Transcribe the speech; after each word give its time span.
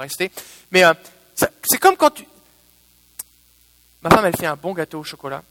rester. 0.00 0.30
Mais 0.70 0.84
euh, 0.84 0.94
c'est 1.34 1.78
comme 1.78 1.96
quand 1.96 2.10
tu... 2.10 2.26
Ma 4.02 4.10
femme, 4.10 4.24
elle 4.24 4.36
fait 4.36 4.46
un 4.46 4.56
bon 4.56 4.72
gâteau 4.72 5.00
au 5.00 5.04
chocolat. 5.04 5.42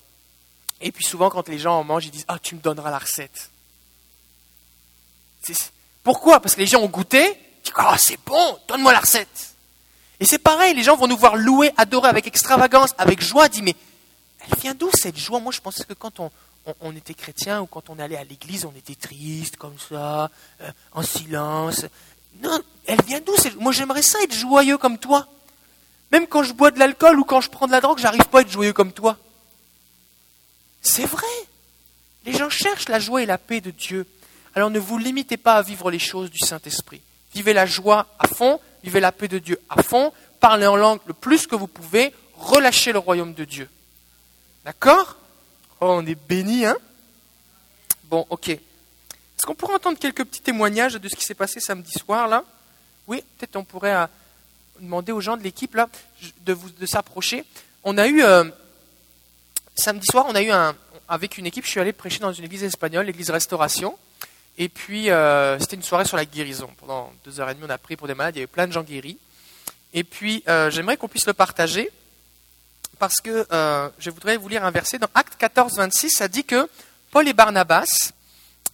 Et 0.82 0.92
puis 0.92 1.04
souvent, 1.04 1.30
quand 1.30 1.48
les 1.50 1.60
gens 1.60 1.80
en 1.80 1.84
mangent, 1.84 2.06
ils 2.06 2.12
disent 2.12 2.26
Ah, 2.28 2.40
tu 2.40 2.56
me 2.56 2.62
donneras 2.62 2.92
la 2.92 3.00
recette. 3.00 3.50
Pourquoi? 6.04 6.40
Parce 6.40 6.56
que 6.56 6.60
les 6.60 6.68
gens 6.68 6.82
ont 6.82 6.88
goûté, 6.88 7.38
Ah, 7.76 7.96
c'est 7.98 8.20
bon, 8.26 8.58
donne-moi 8.68 8.92
la 8.94 9.00
recette. 9.00 9.56
Et 10.20 10.26
c'est 10.26 10.40
pareil, 10.40 10.74
les 10.74 10.84
gens 10.84 10.96
vont 10.96 11.08
nous 11.08 11.18
voir 11.18 11.36
louer, 11.36 11.72
adorer 11.78 12.10
avec 12.10 12.28
extravagance, 12.28 12.92
avec 12.98 13.22
joie, 13.22 13.50
disent 13.50 13.64
Mais 13.64 13.76
elle 14.40 14.60
vient 14.60 14.74
d'où 14.76 14.90
cette 14.94 15.18
joie? 15.18 15.40
Moi, 15.40 15.52
je 15.52 15.60
pensais 15.60 15.84
que 15.84 15.94
quand 15.94 16.20
on, 16.20 16.32
on, 16.82 16.96
était 16.96 17.14
chrétien 17.14 17.62
ou 17.62 17.66
quand 17.66 17.90
on 17.90 18.00
allait 18.00 18.18
à 18.18 18.24
l'église, 18.24 18.66
on 18.66 18.76
était 18.76 18.96
triste 18.96 19.58
comme 19.58 19.78
ça, 19.78 20.30
euh, 20.62 20.72
en 20.94 21.04
silence. 21.04 21.86
Non, 22.42 22.60
elle 22.86 23.02
vient 23.04 23.22
d'où 23.22 23.34
Moi, 23.60 23.72
j'aimerais 23.72 24.02
ça 24.02 24.22
être 24.24 24.34
joyeux 24.34 24.78
comme 24.78 24.98
toi. 24.98 25.28
Même 26.12 26.28
quand 26.28 26.44
je 26.44 26.54
bois 26.54 26.72
de 26.72 26.80
l'alcool 26.80 27.20
ou 27.20 27.24
quand 27.24 27.42
je 27.42 27.50
prends 27.50 27.68
de 27.68 27.72
la 27.72 27.82
drogue, 27.82 28.00
j'arrive 28.00 28.26
pas 28.26 28.40
à 28.40 28.42
être 28.42 28.52
joyeux 28.52 28.74
comme 28.74 28.94
toi. 28.94 29.18
C'est 30.82 31.06
vrai. 31.06 31.26
Les 32.26 32.34
gens 32.34 32.50
cherchent 32.50 32.90
la 32.90 33.00
joie 33.00 33.24
et 33.24 33.26
la 33.26 33.38
paix 33.38 33.62
de 33.62 33.72
Dieu. 33.72 34.06
Alors 34.54 34.70
ne 34.70 34.80
vous 34.80 34.98
limitez 34.98 35.38
pas 35.38 35.56
à 35.56 35.62
vivre 35.62 35.92
les 35.92 36.00
choses 36.00 36.30
du 36.30 36.40
Saint-Esprit. 36.40 37.02
Vivez 37.34 37.54
la 37.54 37.66
joie 37.66 38.08
à 38.20 38.28
fond, 38.28 38.60
vivez 38.84 39.00
la 39.00 39.12
paix 39.12 39.28
de 39.28 39.40
Dieu 39.40 39.60
à 39.70 39.84
fond, 39.84 40.14
parlez 40.40 40.66
en 40.66 40.76
langue 40.76 41.00
le 41.06 41.14
plus 41.14 41.48
que 41.48 41.56
vous 41.56 41.68
pouvez, 41.68 42.14
relâchez 42.36 42.94
le 42.94 43.00
royaume 43.00 43.34
de 43.34 43.44
Dieu. 43.44 43.70
D'accord? 44.64 45.18
Oh, 45.82 45.88
on 45.90 46.06
est 46.06 46.16
béni, 46.16 46.66
hein? 46.66 46.78
Bon, 48.06 48.26
ok. 48.30 48.58
Est-ce 49.38 49.46
qu'on 49.46 49.56
pourrait 49.56 49.76
entendre 49.76 50.00
quelques 50.00 50.24
petits 50.24 50.42
témoignages 50.42 50.94
de 50.94 51.10
ce 51.10 51.16
qui 51.16 51.24
s'est 51.24 51.34
passé 51.34 51.60
samedi 51.60 51.92
soir, 51.92 52.28
là? 52.28 52.44
Oui, 53.08 53.24
peut-être 53.38 53.56
on 53.56 53.64
pourrait 53.64 53.96
euh, 53.96 54.08
demander 54.80 55.12
aux 55.12 55.22
gens 55.22 55.38
de 55.38 55.44
l'équipe, 55.44 55.76
là, 55.76 55.90
de, 56.46 56.86
s'approcher. 56.86 57.44
On 57.84 57.98
a 57.98 58.08
eu, 58.08 58.24
euh, 58.24 58.46
samedi 59.76 60.08
soir, 60.08 60.26
on 60.28 60.36
a 60.36 60.42
eu 60.42 60.52
avec 61.08 61.38
une 61.38 61.46
équipe, 61.46 61.66
je 61.66 61.70
suis 61.70 61.80
allé 61.80 61.94
prêcher 61.94 62.20
dans 62.20 62.34
une 62.34 62.46
église 62.46 62.64
espagnole, 62.64 63.06
l'église 63.06 63.30
Restauration. 63.30 63.98
Et 64.58 64.70
puis, 64.70 65.12
euh, 65.12 65.60
c'était 65.60 65.76
une 65.76 65.84
soirée 65.84 66.06
sur 66.06 66.18
la 66.18 66.26
guérison. 66.26 66.70
Pendant 66.78 67.12
deux 67.26 67.40
heures 67.40 67.50
et 67.50 67.54
demie, 67.54 67.66
on 67.68 67.70
a 67.70 67.78
prié 67.78 67.98
pour 67.98 68.08
des 68.08 68.16
malades, 68.16 68.36
il 68.36 68.40
y 68.40 68.42
avait 68.42 68.48
plein 68.48 68.68
de 68.68 68.72
gens 68.72 68.84
guéris. 68.84 69.18
Et 69.94 70.04
puis, 70.04 70.44
j'aimerais 70.46 70.98
qu'on 70.98 71.08
puisse 71.08 71.28
le 71.28 71.34
partager 71.34 71.90
parce 73.00 73.22
que 73.22 73.46
je 74.00 74.10
voudrais 74.10 74.38
vous 74.38 74.50
lire 74.50 74.66
un 74.66 74.72
verset. 74.72 74.98
Dans 74.98 75.10
Acte 75.14 75.36
14, 75.38 75.76
26, 75.76 76.10
ça 76.10 76.28
dit 76.28 76.44
que 76.44 76.68
Paul 77.12 77.28
et 77.28 77.34
Barnabas, 77.34 78.12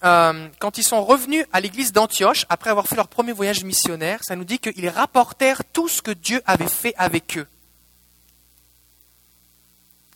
euh, 0.04 0.48
quand 0.58 0.78
ils 0.78 0.84
sont 0.84 1.04
revenus 1.04 1.44
à 1.52 1.60
l'église 1.60 1.92
d'Antioche, 1.92 2.44
après 2.48 2.70
avoir 2.70 2.88
fait 2.88 2.96
leur 2.96 3.08
premier 3.08 3.32
voyage 3.32 3.64
missionnaire, 3.64 4.20
ça 4.22 4.36
nous 4.36 4.44
dit 4.44 4.58
qu'ils 4.58 4.88
rapportèrent 4.88 5.62
tout 5.72 5.88
ce 5.88 6.02
que 6.02 6.10
Dieu 6.10 6.42
avait 6.44 6.68
fait 6.68 6.94
avec 6.96 7.38
eux. 7.38 7.46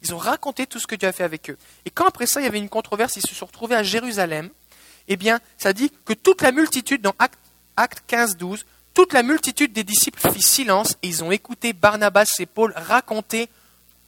Ils 0.03 0.15
ont 0.15 0.19
raconté 0.19 0.67
tout 0.67 0.79
ce 0.79 0.87
que 0.87 0.95
Dieu 0.95 1.09
a 1.09 1.13
fait 1.13 1.25
avec 1.25 1.51
eux. 1.51 1.59
Et 1.85 1.91
quand 1.91 2.07
après 2.07 2.27
ça, 2.27 2.41
il 2.41 2.45
y 2.45 2.47
avait 2.47 2.59
une 2.59 2.69
controverse, 2.69 3.17
ils 3.17 3.27
se 3.27 3.35
sont 3.35 3.47
retrouvés 3.47 3.77
à 3.77 3.83
Jérusalem, 3.83 4.51
eh 5.09 5.17
bien, 5.17 5.41
ça 5.57 5.73
dit 5.73 5.91
que 6.05 6.13
toute 6.13 6.43
la 6.43 6.53
multitude, 6.53 7.03
dans 7.03 7.15
Acte, 7.19 7.39
Acte 7.77 8.03
15, 8.07 8.37
12, 8.37 8.67
toute 8.95 9.13
la 9.13 9.23
multitude 9.23 9.73
des 9.73 9.85
disciples 9.85 10.21
fit 10.33 10.43
silence 10.43 10.97
et 11.03 11.09
ils 11.09 11.23
ont 11.23 11.31
écouté 11.31 11.73
Barnabas 11.73 12.37
et 12.39 12.47
Paul 12.47 12.73
raconter 12.75 13.49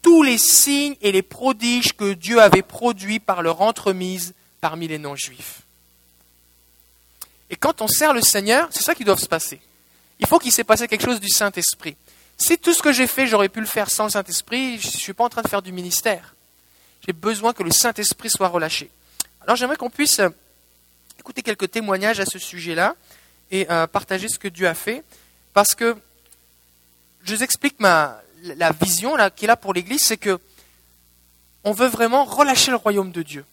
tous 0.02 0.22
les 0.22 0.38
signes 0.38 0.96
et 1.02 1.12
les 1.12 1.22
prodiges 1.22 1.92
que 1.92 2.14
Dieu 2.14 2.40
avait 2.40 2.62
produits 2.62 3.20
par 3.20 3.42
leur 3.42 3.60
entremise 3.60 4.34
parmi 4.60 4.88
les 4.88 4.98
non-juifs. 4.98 5.67
Et 7.50 7.56
quand 7.56 7.80
on 7.80 7.88
sert 7.88 8.12
le 8.12 8.20
Seigneur, 8.20 8.68
c'est 8.70 8.82
ça 8.82 8.94
qui 8.94 9.04
doit 9.04 9.16
se 9.16 9.26
passer. 9.26 9.60
Il 10.20 10.26
faut 10.26 10.38
qu'il 10.38 10.52
s'est 10.52 10.64
passé 10.64 10.88
quelque 10.88 11.04
chose 11.04 11.20
du 11.20 11.28
Saint-Esprit. 11.28 11.96
Si 12.36 12.58
tout 12.58 12.72
ce 12.72 12.82
que 12.82 12.92
j'ai 12.92 13.06
fait, 13.06 13.26
j'aurais 13.26 13.48
pu 13.48 13.60
le 13.60 13.66
faire 13.66 13.90
sans 13.90 14.04
le 14.04 14.10
Saint-Esprit, 14.10 14.78
je 14.78 14.86
ne 14.86 14.92
suis 14.92 15.12
pas 15.12 15.24
en 15.24 15.28
train 15.28 15.42
de 15.42 15.48
faire 15.48 15.62
du 15.62 15.72
ministère. 15.72 16.34
J'ai 17.06 17.12
besoin 17.12 17.52
que 17.52 17.62
le 17.62 17.70
Saint-Esprit 17.70 18.30
soit 18.30 18.48
relâché. 18.48 18.90
Alors 19.40 19.56
j'aimerais 19.56 19.76
qu'on 19.76 19.90
puisse 19.90 20.18
euh, 20.18 20.28
écouter 21.18 21.42
quelques 21.42 21.70
témoignages 21.70 22.20
à 22.20 22.26
ce 22.26 22.38
sujet-là 22.38 22.94
et 23.50 23.70
euh, 23.70 23.86
partager 23.86 24.28
ce 24.28 24.38
que 24.38 24.48
Dieu 24.48 24.68
a 24.68 24.74
fait, 24.74 25.02
parce 25.54 25.74
que 25.74 25.96
je 27.24 27.34
vous 27.34 27.42
explique 27.42 27.80
ma, 27.80 28.20
la 28.42 28.72
vision 28.72 29.16
là, 29.16 29.30
qui 29.30 29.46
est 29.46 29.48
là 29.48 29.56
pour 29.56 29.72
l'Église, 29.72 30.02
c'est 30.02 30.16
que 30.16 30.38
on 31.64 31.72
veut 31.72 31.88
vraiment 31.88 32.24
relâcher 32.24 32.70
le 32.70 32.76
royaume 32.76 33.10
de 33.10 33.22
Dieu. 33.22 33.44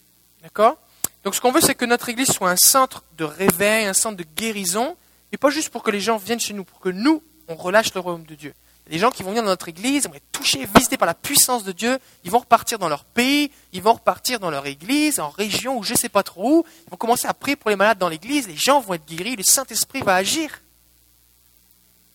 D'accord? 0.43 0.77
Donc 1.25 1.33
ce 1.33 1.41
qu'on 1.41 1.51
veut, 1.51 1.59
c'est 1.59 1.73
que 1.73 1.85
notre 1.85 2.07
Église 2.07 2.31
soit 2.31 2.51
un 2.51 2.55
centre 2.55 3.03
de 3.17 3.23
réveil, 3.23 3.85
un 3.85 3.93
centre 3.93 4.15
de 4.15 4.25
guérison, 4.35 4.95
et 5.31 5.37
pas 5.37 5.49
juste 5.49 5.69
pour 5.69 5.81
que 5.81 5.89
les 5.89 5.99
gens 5.99 6.17
viennent 6.17 6.39
chez 6.39 6.53
nous, 6.53 6.63
pour 6.63 6.79
que 6.79 6.89
nous, 6.89 7.23
on 7.47 7.55
relâche 7.55 7.91
le 7.95 7.99
royaume 7.99 8.25
de 8.25 8.35
Dieu. 8.35 8.53
Les 8.87 8.99
gens 8.99 9.09
qui 9.09 9.23
vont 9.23 9.31
venir 9.31 9.41
dans 9.41 9.49
notre 9.49 9.67
Église, 9.67 10.07
vont 10.07 10.13
être 10.13 10.31
touchés, 10.31 10.67
visités 10.75 10.97
par 10.97 11.07
la 11.07 11.15
puissance 11.15 11.63
de 11.63 11.71
Dieu, 11.71 11.97
ils 12.23 12.29
vont 12.29 12.37
repartir 12.37 12.77
dans 12.77 12.89
leur 12.89 13.03
pays, 13.03 13.49
ils 13.73 13.81
vont 13.81 13.93
repartir 13.93 14.39
dans 14.39 14.51
leur 14.51 14.67
Église, 14.67 15.19
en 15.19 15.29
région 15.29 15.79
ou 15.79 15.83
je 15.83 15.93
ne 15.93 15.97
sais 15.97 16.09
pas 16.09 16.21
trop 16.21 16.59
où, 16.59 16.65
ils 16.85 16.91
vont 16.91 16.97
commencer 16.97 17.25
à 17.25 17.33
prier 17.33 17.55
pour 17.55 17.71
les 17.71 17.75
malades 17.75 17.97
dans 17.97 18.09
l'Église, 18.09 18.47
les 18.47 18.55
gens 18.55 18.79
vont 18.79 18.93
être 18.93 19.07
guéris, 19.07 19.35
le 19.35 19.43
Saint-Esprit 19.43 20.01
va 20.01 20.13
agir. 20.13 20.61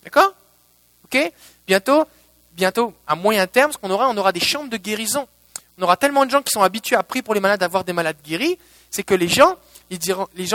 D'accord? 0.04 0.32
Ok? 1.04 1.32
Bientôt, 1.66 2.04
bientôt, 2.52 2.94
à 3.08 3.16
moyen 3.16 3.48
terme, 3.48 3.72
ce 3.72 3.76
qu'on 3.76 3.90
aura, 3.90 4.08
on 4.08 4.16
aura 4.16 4.30
des 4.30 4.38
chambres 4.38 4.70
de 4.70 4.76
guérison. 4.76 5.26
On 5.78 5.82
aura 5.82 5.96
tellement 5.96 6.24
de 6.24 6.30
gens 6.30 6.42
qui 6.42 6.50
sont 6.50 6.62
habitués 6.62 6.94
à 6.94 7.02
prier 7.02 7.22
pour 7.22 7.34
les 7.34 7.40
malades, 7.40 7.58
d'avoir 7.58 7.82
des 7.82 7.92
malades 7.92 8.18
guéris, 8.24 8.56
c'est 8.90 9.04
que 9.04 9.14
les 9.14 9.28
gens, 9.28 9.56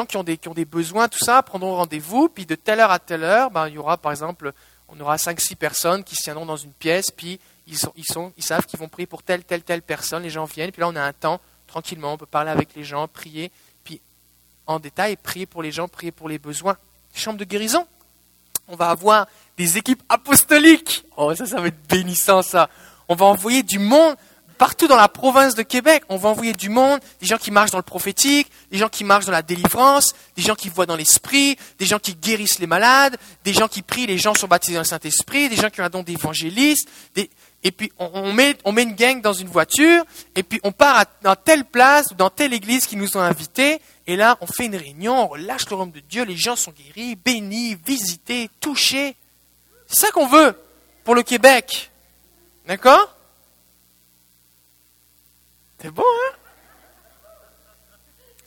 qui 0.05 0.17
ont, 0.17 0.23
des, 0.23 0.65
besoins, 0.65 1.07
tout 1.07 1.23
ça, 1.23 1.41
prendront 1.41 1.75
rendez-vous, 1.77 2.29
puis 2.29 2.45
de 2.45 2.55
telle 2.55 2.79
heure 2.81 2.91
à 2.91 2.99
telle 2.99 3.23
heure, 3.23 3.49
ben, 3.49 3.67
il 3.67 3.75
y 3.75 3.77
aura 3.77 3.97
par 3.97 4.11
exemple, 4.11 4.51
on 4.89 4.99
aura 4.99 5.15
5-6 5.15 5.55
personnes 5.55 6.03
qui 6.03 6.15
se 6.15 6.23
tiendront 6.23 6.45
dans 6.45 6.57
une 6.57 6.73
pièce, 6.73 7.11
puis 7.11 7.39
ils 7.67 7.77
savent 8.43 8.65
qu'ils 8.65 8.79
vont 8.79 8.89
prier 8.89 9.07
pour 9.07 9.23
telle, 9.23 9.43
telle, 9.43 9.63
telle 9.63 9.81
personne, 9.81 10.23
les 10.23 10.29
gens 10.29 10.45
viennent, 10.45 10.71
puis 10.71 10.81
là 10.81 10.89
on 10.89 10.95
a 10.95 11.01
un 11.01 11.13
temps, 11.13 11.39
tranquillement, 11.65 12.13
on 12.13 12.17
peut 12.17 12.25
parler 12.25 12.51
avec 12.51 12.75
les 12.75 12.83
gens, 12.83 13.07
prier, 13.07 13.51
puis 13.83 14.01
en 14.67 14.79
détail, 14.79 15.15
prier 15.15 15.45
pour 15.45 15.63
les 15.63 15.71
gens, 15.71 15.87
prier 15.87 16.11
pour 16.11 16.29
les 16.29 16.39
besoins. 16.39 16.77
Chambre 17.13 17.39
de 17.39 17.45
guérison. 17.45 17.87
On 18.67 18.75
va 18.75 18.89
avoir 18.89 19.27
des 19.57 19.77
équipes 19.77 20.03
apostoliques. 20.09 21.05
Oh, 21.15 21.33
ça, 21.33 21.45
ça 21.45 21.61
va 21.61 21.67
être 21.67 21.87
bénissant, 21.87 22.41
ça. 22.41 22.69
On 23.07 23.15
va 23.15 23.25
envoyer 23.25 23.63
du 23.63 23.79
monde 23.79 24.15
partout 24.57 24.87
dans 24.87 24.95
la 24.95 25.07
province 25.07 25.55
de 25.55 25.61
Québec. 25.61 26.03
On 26.09 26.17
va 26.17 26.29
envoyer 26.29 26.53
du 26.53 26.69
monde, 26.69 26.99
des 27.21 27.27
gens 27.27 27.37
qui 27.37 27.51
marchent 27.51 27.71
dans 27.71 27.77
le 27.77 27.83
prophétique, 27.83 28.51
des 28.71 28.77
gens 28.77 28.89
qui 28.89 29.03
marchent 29.03 29.25
dans 29.25 29.31
la 29.31 29.41
délivrance, 29.41 30.15
des 30.35 30.41
gens 30.41 30.55
qui 30.55 30.69
voient 30.69 30.85
dans 30.85 30.95
l'esprit, 30.95 31.57
des 31.79 31.85
gens 31.85 31.99
qui 31.99 32.15
guérissent 32.15 32.59
les 32.59 32.67
malades, 32.67 33.17
des 33.43 33.53
gens 33.53 33.67
qui 33.67 33.81
prient, 33.81 34.07
les 34.07 34.17
gens 34.17 34.33
sont 34.33 34.47
baptisés 34.47 34.75
dans 34.75 34.81
le 34.81 34.85
Saint-Esprit, 34.85 35.49
des 35.49 35.55
gens 35.55 35.69
qui 35.69 35.81
ont 35.81 35.85
un 35.85 35.89
don 35.89 36.03
d'évangéliste. 36.03 36.87
Et 37.65 37.71
puis 37.71 37.91
on, 37.97 38.31
met, 38.31 38.55
une 38.63 38.93
gang 38.93 39.21
dans 39.21 39.33
une 39.33 39.47
voiture, 39.47 40.03
et 40.35 40.43
puis 40.43 40.59
on 40.63 40.71
part 40.71 41.03
dans 41.23 41.35
telle 41.35 41.65
place 41.65 42.11
ou 42.11 42.13
dans 42.13 42.29
telle 42.29 42.53
église 42.53 42.85
qui 42.85 42.95
nous 42.95 43.17
ont 43.17 43.21
invités, 43.21 43.81
et 44.05 44.15
là 44.15 44.37
on 44.41 44.45
fait 44.45 44.67
une 44.67 44.75
réunion, 44.75 45.23
on 45.23 45.27
relâche 45.27 45.67
le 45.69 45.75
royaume 45.75 45.91
de 45.91 45.99
Dieu, 45.99 46.25
les 46.25 46.37
gens 46.37 46.55
sont 46.55 46.71
guéris, 46.71 47.15
bénis, 47.15 47.75
visités, 47.83 48.51
touchés. 48.59 49.15
C'est 49.87 50.01
ça 50.01 50.11
qu'on 50.11 50.27
veut 50.27 50.55
pour 51.03 51.15
le 51.15 51.23
Québec. 51.23 51.89
D'accord 52.67 53.15
C'est 55.81 55.89
bon, 55.91 56.03
hein 56.03 56.35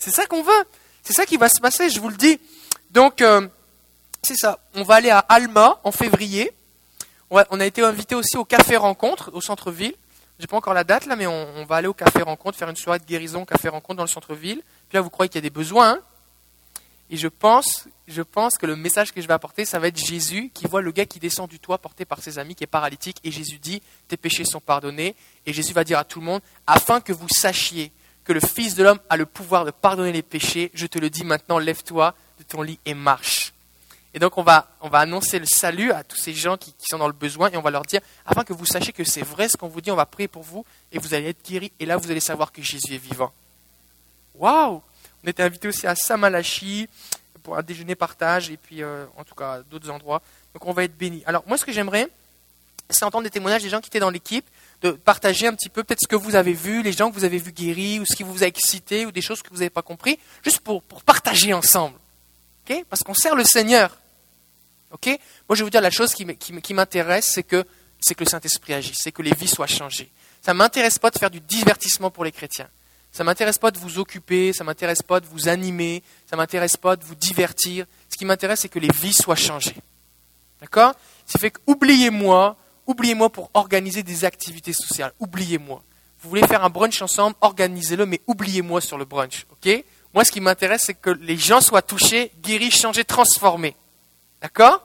C'est 0.08 0.22
ça 0.22 0.26
qu'on 0.26 0.42
veut. 0.42 0.64
C'est 1.02 1.12
ça 1.12 1.26
qui 1.26 1.36
va 1.36 1.50
se 1.50 1.60
passer, 1.60 1.90
je 1.90 2.00
vous 2.00 2.08
le 2.08 2.16
dis. 2.16 2.40
Donc, 2.90 3.20
euh, 3.20 3.46
c'est 4.22 4.36
ça. 4.36 4.58
On 4.74 4.82
va 4.82 4.94
aller 4.94 5.10
à 5.10 5.18
Alma 5.18 5.78
en 5.84 5.92
février. 5.92 6.50
On 7.30 7.60
a 7.60 7.66
été 7.66 7.82
invité 7.82 8.14
aussi 8.14 8.38
au 8.38 8.44
Café 8.46 8.78
Rencontre 8.78 9.30
au 9.34 9.42
centre-ville. 9.42 9.94
J'ai 10.38 10.46
pas 10.46 10.56
encore 10.56 10.72
la 10.72 10.84
date 10.84 11.04
là, 11.04 11.14
mais 11.14 11.26
on, 11.26 11.66
va 11.66 11.76
aller 11.76 11.88
au 11.88 11.92
Café 11.92 12.22
Rencontre, 12.22 12.56
faire 12.56 12.70
une 12.70 12.76
soirée 12.76 13.00
de 13.00 13.04
guérison 13.04 13.44
Café 13.44 13.68
Rencontre 13.68 13.98
dans 13.98 14.04
le 14.04 14.08
centre-ville. 14.08 14.62
Puis 14.88 14.96
là, 14.96 15.02
vous 15.02 15.10
croyez 15.10 15.28
qu'il 15.28 15.36
y 15.36 15.44
a 15.44 15.48
des 15.48 15.50
besoins. 15.50 15.90
Hein 15.90 16.00
et 17.10 17.18
je 17.18 17.28
pense, 17.28 17.86
je 18.06 18.22
pense 18.22 18.56
que 18.56 18.64
le 18.64 18.76
message 18.76 19.12
que 19.12 19.20
je 19.20 19.28
vais 19.28 19.34
apporter, 19.34 19.66
ça 19.66 19.78
va 19.78 19.88
être 19.88 19.98
Jésus 19.98 20.50
qui 20.54 20.66
voit 20.66 20.80
le 20.80 20.90
gars 20.90 21.04
qui 21.04 21.18
descend 21.18 21.50
du 21.50 21.60
toit 21.60 21.78
porté 21.78 22.06
par 22.06 22.22
ses 22.22 22.38
amis, 22.38 22.54
qui 22.54 22.64
est 22.64 22.68
paralytique, 22.68 23.18
et 23.24 23.30
Jésus 23.30 23.58
dit, 23.58 23.82
tes 24.08 24.16
péchés 24.16 24.46
sont 24.46 24.60
pardonnés. 24.60 25.16
Et 25.44 25.52
Jésus 25.52 25.74
va 25.74 25.84
dire 25.84 25.98
à 25.98 26.04
tout 26.04 26.20
le 26.20 26.26
monde, 26.26 26.40
afin 26.66 27.02
que 27.02 27.12
vous 27.12 27.28
sachiez 27.28 27.92
que 28.28 28.34
le 28.34 28.40
Fils 28.40 28.74
de 28.74 28.84
l'homme 28.84 29.00
a 29.08 29.16
le 29.16 29.24
pouvoir 29.24 29.64
de 29.64 29.70
pardonner 29.70 30.12
les 30.12 30.22
péchés, 30.22 30.70
je 30.74 30.86
te 30.86 30.98
le 30.98 31.08
dis 31.08 31.24
maintenant, 31.24 31.58
lève-toi 31.58 32.14
de 32.38 32.42
ton 32.44 32.60
lit 32.60 32.78
et 32.84 32.92
marche. 32.92 33.54
Et 34.12 34.18
donc 34.18 34.36
on 34.36 34.42
va, 34.42 34.68
on 34.82 34.90
va 34.90 34.98
annoncer 34.98 35.38
le 35.38 35.46
salut 35.46 35.92
à 35.92 36.04
tous 36.04 36.18
ces 36.18 36.34
gens 36.34 36.58
qui, 36.58 36.74
sont 36.78 36.98
dans 36.98 37.06
le 37.06 37.14
besoin 37.14 37.50
et 37.50 37.56
on 37.56 37.62
va 37.62 37.70
leur 37.70 37.86
dire, 37.86 38.02
afin 38.26 38.44
que 38.44 38.52
vous 38.52 38.66
sachiez 38.66 38.92
que 38.92 39.02
c'est 39.02 39.22
vrai 39.22 39.48
ce 39.48 39.56
qu'on 39.56 39.68
vous 39.68 39.80
dit, 39.80 39.90
on 39.90 39.96
va 39.96 40.04
prier 40.04 40.28
pour 40.28 40.42
vous 40.42 40.66
et 40.92 40.98
vous 40.98 41.14
allez 41.14 41.28
être 41.28 41.42
guéris. 41.42 41.72
Et 41.80 41.86
là, 41.86 41.96
vous 41.96 42.10
allez 42.10 42.20
savoir 42.20 42.52
que 42.52 42.60
Jésus 42.60 42.94
est 42.94 43.02
vivant. 43.02 43.32
Waouh 44.34 44.82
on 45.24 45.28
était 45.28 45.42
invité 45.42 45.68
aussi 45.68 45.86
à 45.86 45.94
Samalachi 45.96 46.86
pour 47.42 47.56
un 47.56 47.62
déjeuner 47.62 47.94
partage 47.94 48.50
et 48.50 48.58
puis 48.58 48.82
euh, 48.82 49.06
en 49.16 49.24
tout 49.24 49.34
cas 49.34 49.62
d'autres 49.70 49.88
endroits. 49.88 50.20
Donc 50.52 50.66
on 50.66 50.72
va 50.72 50.84
être 50.84 50.96
bénis. 50.96 51.22
Alors 51.24 51.44
moi 51.46 51.56
ce 51.56 51.64
que 51.64 51.72
j'aimerais, 51.72 52.08
c'est 52.90 53.06
entendre 53.06 53.24
des 53.24 53.30
témoignages 53.30 53.62
des 53.62 53.70
gens 53.70 53.80
qui 53.80 53.88
étaient 53.88 54.00
dans 54.00 54.10
l'équipe, 54.10 54.44
de 54.82 54.92
partager 54.92 55.46
un 55.46 55.54
petit 55.54 55.68
peu 55.68 55.82
peut-être 55.82 56.00
ce 56.02 56.08
que 56.08 56.16
vous 56.16 56.36
avez 56.36 56.52
vu, 56.52 56.82
les 56.82 56.92
gens 56.92 57.10
que 57.10 57.14
vous 57.14 57.24
avez 57.24 57.38
vus 57.38 57.52
guéris 57.52 58.00
ou 58.00 58.06
ce 58.06 58.14
qui 58.14 58.22
vous 58.22 58.44
a 58.44 58.46
excité 58.46 59.06
ou 59.06 59.12
des 59.12 59.20
choses 59.20 59.42
que 59.42 59.50
vous 59.50 59.56
n'avez 59.56 59.70
pas 59.70 59.82
compris, 59.82 60.18
juste 60.44 60.60
pour, 60.60 60.82
partager 60.82 61.52
ensemble. 61.52 61.98
Parce 62.90 63.02
qu'on 63.02 63.14
sert 63.14 63.34
le 63.34 63.44
Seigneur. 63.44 63.96
Ok? 64.90 65.06
Moi, 65.06 65.18
je 65.50 65.56
vais 65.56 65.64
vous 65.64 65.70
dire 65.70 65.80
la 65.80 65.90
chose 65.90 66.12
qui, 66.12 66.74
m'intéresse, 66.74 67.26
c'est 67.26 67.42
que, 67.42 67.64
c'est 68.00 68.14
que 68.14 68.24
le 68.24 68.28
Saint-Esprit 68.28 68.74
agisse, 68.74 68.98
c'est 69.00 69.12
que 69.12 69.22
les 69.22 69.34
vies 69.34 69.48
soient 69.48 69.66
changées. 69.66 70.10
Ça 70.42 70.52
ne 70.52 70.58
m'intéresse 70.58 70.98
pas 70.98 71.10
de 71.10 71.18
faire 71.18 71.30
du 71.30 71.40
divertissement 71.40 72.10
pour 72.10 72.24
les 72.24 72.32
chrétiens. 72.32 72.68
Ça 73.10 73.24
ne 73.24 73.26
m'intéresse 73.26 73.58
pas 73.58 73.70
de 73.70 73.78
vous 73.78 73.98
occuper, 73.98 74.52
ça 74.52 74.64
ne 74.64 74.66
m'intéresse 74.66 75.02
pas 75.02 75.18
de 75.18 75.26
vous 75.26 75.48
animer, 75.48 76.02
ça 76.28 76.36
ne 76.36 76.42
m'intéresse 76.42 76.76
pas 76.76 76.94
de 76.94 77.04
vous 77.04 77.14
divertir. 77.14 77.86
Ce 78.10 78.16
qui 78.16 78.26
m'intéresse, 78.26 78.60
c'est 78.60 78.68
que 78.68 78.78
les 78.78 78.92
vies 78.92 79.14
soient 79.14 79.34
changées. 79.34 79.76
D'accord? 80.60 80.94
Ça 81.26 81.38
fait 81.38 81.50
que 81.50 81.60
oubliez-moi, 82.88 83.30
pour 83.30 83.50
organiser 83.54 84.02
des 84.02 84.24
activités 84.24 84.72
sociales. 84.72 85.12
Oubliez-moi. 85.20 85.82
Vous 86.20 86.28
voulez 86.30 86.46
faire 86.48 86.64
un 86.64 86.70
brunch 86.70 87.00
ensemble, 87.00 87.36
organisez-le, 87.40 88.04
mais 88.04 88.20
oubliez-moi 88.26 88.80
sur 88.80 88.98
le 88.98 89.04
brunch. 89.04 89.46
Ok? 89.52 89.84
Moi, 90.14 90.24
ce 90.24 90.32
qui 90.32 90.40
m'intéresse, 90.40 90.82
c'est 90.86 90.94
que 90.94 91.10
les 91.10 91.36
gens 91.36 91.60
soient 91.60 91.82
touchés, 91.82 92.32
guéris, 92.42 92.72
changés, 92.72 93.04
transformés. 93.04 93.76
D'accord? 94.42 94.84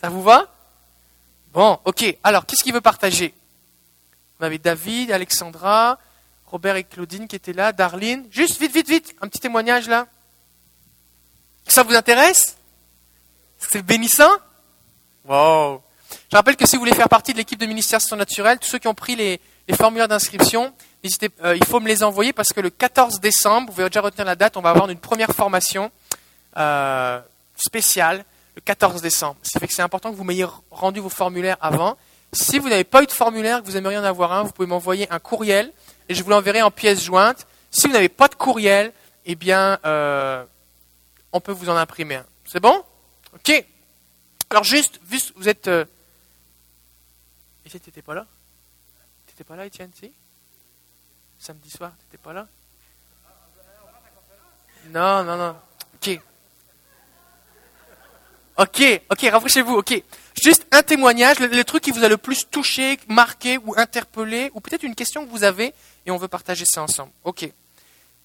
Ça 0.00 0.08
vous 0.08 0.22
va? 0.22 0.52
Bon, 1.52 1.78
ok. 1.84 2.16
Alors, 2.24 2.46
qu'est-ce 2.46 2.64
qu'il 2.64 2.72
veut 2.72 2.80
partager? 2.80 3.34
On 4.40 4.44
avait 4.44 4.58
David, 4.58 5.12
Alexandra, 5.12 6.00
Robert 6.46 6.76
et 6.76 6.84
Claudine 6.84 7.28
qui 7.28 7.36
étaient 7.36 7.52
là, 7.52 7.72
Darlene. 7.72 8.26
Juste, 8.30 8.58
vite, 8.58 8.72
vite, 8.72 8.88
vite, 8.88 9.14
un 9.20 9.28
petit 9.28 9.38
témoignage 9.38 9.88
là. 9.88 10.08
Ça 11.68 11.84
vous 11.84 11.94
intéresse? 11.94 12.56
C'est 13.58 13.82
bénissant? 13.82 14.32
Wow 15.24 15.82
Je 16.30 16.36
rappelle 16.36 16.56
que 16.56 16.66
si 16.66 16.76
vous 16.76 16.80
voulez 16.80 16.94
faire 16.94 17.08
partie 17.08 17.32
de 17.32 17.38
l'équipe 17.38 17.58
de 17.58 17.66
ministère 17.66 18.00
surnaturel, 18.00 18.58
tous 18.58 18.68
ceux 18.68 18.78
qui 18.78 18.88
ont 18.88 18.94
pris 18.94 19.16
les, 19.16 19.40
formulaires 19.74 20.08
d'inscription, 20.08 20.72
euh, 21.44 21.56
il 21.56 21.64
faut 21.64 21.80
me 21.80 21.88
les 21.88 22.02
envoyer 22.02 22.32
parce 22.32 22.52
que 22.52 22.60
le 22.60 22.70
14 22.70 23.20
décembre, 23.20 23.68
vous 23.68 23.74
pouvez 23.74 23.88
déjà 23.88 24.00
retenir 24.00 24.24
la 24.24 24.34
date, 24.34 24.56
on 24.56 24.60
va 24.60 24.70
avoir 24.70 24.88
une 24.88 24.98
première 24.98 25.30
formation 25.30 25.90
euh, 26.56 27.20
spéciale 27.56 28.24
le 28.54 28.60
14 28.60 29.00
décembre. 29.02 29.36
Ce 29.42 29.58
fait 29.58 29.66
que 29.66 29.74
c'est 29.74 29.82
important 29.82 30.10
que 30.10 30.16
vous 30.16 30.24
m'ayez 30.24 30.46
rendu 30.70 31.00
vos 31.00 31.08
formulaires 31.08 31.56
avant. 31.60 31.96
Si 32.32 32.58
vous 32.58 32.68
n'avez 32.68 32.84
pas 32.84 33.02
eu 33.02 33.06
de 33.06 33.12
formulaire, 33.12 33.60
que 33.60 33.66
vous 33.66 33.76
aimeriez 33.76 33.98
en 33.98 34.04
avoir 34.04 34.32
un, 34.32 34.42
vous 34.42 34.52
pouvez 34.52 34.68
m'envoyer 34.68 35.06
un 35.10 35.18
courriel 35.18 35.72
et 36.08 36.14
je 36.14 36.22
vous 36.22 36.30
l'enverrai 36.30 36.62
en 36.62 36.70
pièces 36.70 37.02
jointes. 37.02 37.46
Si 37.70 37.86
vous 37.86 37.92
n'avez 37.92 38.08
pas 38.08 38.28
de 38.28 38.34
courriel, 38.34 38.92
eh 39.24 39.34
bien, 39.34 39.78
euh, 39.84 40.44
on 41.32 41.40
peut 41.40 41.52
vous 41.52 41.68
en 41.68 41.76
imprimer 41.76 42.16
un. 42.16 42.26
C'est 42.44 42.60
bon? 42.60 42.82
Ok. 43.34 43.64
Alors 44.50 44.64
juste, 44.64 45.00
vu 45.06 45.18
vous 45.36 45.48
êtes... 45.48 45.70
Euh... 47.66 47.70
tu 47.70 47.76
n'étais 47.76 48.02
pas 48.02 48.14
là 48.14 48.26
Tu 49.26 49.32
n'étais 49.32 49.44
pas 49.44 49.56
là, 49.56 49.66
Étienne, 49.66 49.90
si? 49.94 50.12
Samedi 51.38 51.70
soir, 51.70 51.92
tu 51.98 52.04
n'étais 52.06 52.18
pas 52.18 52.32
là? 52.32 52.46
Non, 54.90 55.24
non, 55.24 55.36
non. 55.36 55.56
Ok. 55.94 56.20
Ok, 58.58 59.02
ok, 59.10 59.28
rapprochez-vous, 59.30 59.74
ok. 59.74 60.02
Juste 60.42 60.66
un 60.70 60.82
témoignage, 60.82 61.38
le, 61.40 61.64
truc 61.64 61.82
qui 61.82 61.90
vous 61.90 62.04
a 62.04 62.08
le 62.08 62.16
plus 62.16 62.48
touché, 62.48 62.98
marqué 63.08 63.58
ou 63.58 63.74
interpellé, 63.76 64.50
ou 64.54 64.60
peut-être 64.60 64.82
une 64.82 64.94
question 64.94 65.24
que 65.24 65.30
vous 65.30 65.44
avez 65.44 65.74
et 66.04 66.10
on 66.10 66.16
veut 66.16 66.28
partager 66.28 66.64
ça 66.64 66.82
ensemble. 66.82 67.12
Ok. 67.24 67.48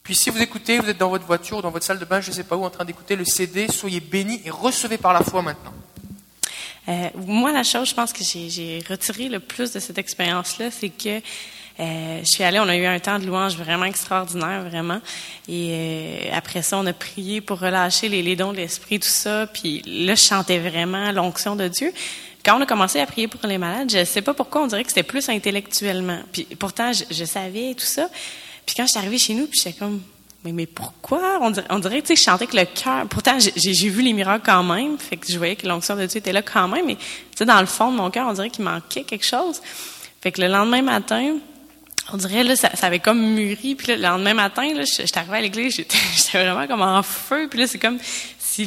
Puis 0.03 0.15
si 0.15 0.29
vous 0.29 0.41
écoutez, 0.41 0.79
vous 0.79 0.89
êtes 0.89 0.97
dans 0.97 1.09
votre 1.09 1.25
voiture 1.25 1.57
ou 1.57 1.61
dans 1.61 1.71
votre 1.71 1.85
salle 1.85 1.99
de 1.99 2.05
bain, 2.05 2.21
je 2.21 2.29
ne 2.29 2.35
sais 2.35 2.43
pas 2.43 2.55
où, 2.55 2.63
en 2.63 2.69
train 2.69 2.85
d'écouter 2.85 3.15
le 3.15 3.25
CD, 3.25 3.67
soyez 3.67 3.99
bénis 3.99 4.41
et 4.45 4.49
recevez 4.49 4.97
par 4.97 5.13
la 5.13 5.21
foi 5.21 5.41
maintenant. 5.41 5.73
Euh, 6.87 7.09
moi, 7.15 7.51
la 7.51 7.63
chose, 7.63 7.89
je 7.89 7.95
pense 7.95 8.13
que 8.13 8.23
j'ai 8.23 8.81
retiré 8.89 9.29
le 9.29 9.39
plus 9.39 9.71
de 9.71 9.79
cette 9.79 9.97
expérience-là, 9.97 10.71
c'est 10.71 10.89
que 10.89 11.21
euh, 11.79 12.19
je 12.21 12.25
suis 12.25 12.43
allée, 12.43 12.59
on 12.59 12.67
a 12.67 12.75
eu 12.75 12.85
un 12.85 12.99
temps 12.99 13.19
de 13.19 13.25
louange 13.25 13.55
vraiment 13.55 13.85
extraordinaire, 13.85 14.63
vraiment. 14.63 14.99
Et 15.47 15.69
euh, 15.71 16.29
après 16.33 16.61
ça, 16.61 16.77
on 16.77 16.85
a 16.87 16.93
prié 16.93 17.39
pour 17.41 17.59
relâcher 17.59 18.09
les, 18.09 18.23
les 18.23 18.35
dons 18.35 18.51
de 18.51 18.57
l'esprit, 18.57 18.99
tout 18.99 19.07
ça. 19.07 19.47
Puis 19.47 19.83
là, 19.85 20.15
je 20.15 20.23
chantais 20.23 20.59
vraiment 20.59 21.11
l'onction 21.11 21.55
de 21.55 21.67
Dieu. 21.67 21.93
Quand 22.43 22.57
on 22.57 22.61
a 22.61 22.65
commencé 22.65 22.99
à 22.99 23.05
prier 23.05 23.27
pour 23.27 23.45
les 23.47 23.57
malades, 23.57 23.91
je 23.91 24.05
sais 24.05 24.21
pas 24.21 24.33
pourquoi, 24.33 24.63
on 24.63 24.67
dirait 24.67 24.83
que 24.83 24.89
c'était 24.89 25.03
plus 25.03 25.29
intellectuellement. 25.29 26.21
Puis 26.31 26.45
pourtant, 26.57 26.93
je, 26.93 27.03
je 27.11 27.25
savais 27.25 27.75
tout 27.75 27.85
ça. 27.85 28.09
Puis 28.65 28.75
quand 28.75 28.85
je 28.85 28.91
suis 28.91 28.99
arrivée 28.99 29.17
chez 29.17 29.33
nous, 29.33 29.45
puis 29.45 29.59
j'étais 29.63 29.77
comme, 29.77 30.01
mais, 30.43 30.51
mais 30.51 30.65
pourquoi? 30.65 31.39
On 31.41 31.51
dirait, 31.51 31.67
on 31.69 31.79
tu 31.79 31.89
sais, 31.89 32.15
je 32.15 32.21
chantais 32.21 32.47
avec 32.47 32.53
le 32.53 32.65
cœur. 32.65 33.07
Pourtant, 33.07 33.37
j'ai 33.39 33.89
vu 33.89 34.01
les 34.01 34.13
miracles 34.13 34.45
quand 34.45 34.63
même. 34.63 34.97
Fait 34.97 35.17
que 35.17 35.31
je 35.31 35.37
voyais 35.37 35.55
que 35.55 35.67
l'onction 35.67 35.95
de 35.95 36.05
Dieu 36.05 36.19
était 36.19 36.31
là 36.31 36.41
quand 36.41 36.67
même. 36.67 36.85
Mais, 36.85 36.95
tu 36.95 37.01
sais, 37.35 37.45
dans 37.45 37.59
le 37.59 37.65
fond 37.65 37.91
de 37.91 37.97
mon 37.97 38.09
cœur, 38.11 38.27
on 38.27 38.33
dirait 38.33 38.49
qu'il 38.49 38.63
manquait 38.63 39.03
quelque 39.03 39.25
chose. 39.25 39.61
Fait 40.21 40.31
que 40.31 40.41
le 40.41 40.47
lendemain 40.47 40.81
matin, 40.81 41.37
on 42.11 42.17
dirait 42.17 42.43
là 42.43 42.55
ça, 42.55 42.69
avait 42.81 42.99
comme 42.99 43.19
mûri 43.19 43.75
puis 43.75 43.87
le 43.87 44.01
lendemain 44.01 44.33
matin 44.33 44.73
là 44.73 44.83
j'étais 44.85 45.17
arrivée 45.17 45.37
à 45.37 45.41
l'église 45.41 45.75
j'étais 45.75 45.97
vraiment 46.31 46.65
comme 46.67 46.81
en 46.81 47.03
feu 47.03 47.47
puis 47.49 47.59
là 47.59 47.67
c'est 47.67 47.79
comme 47.79 47.99
si 48.39 48.65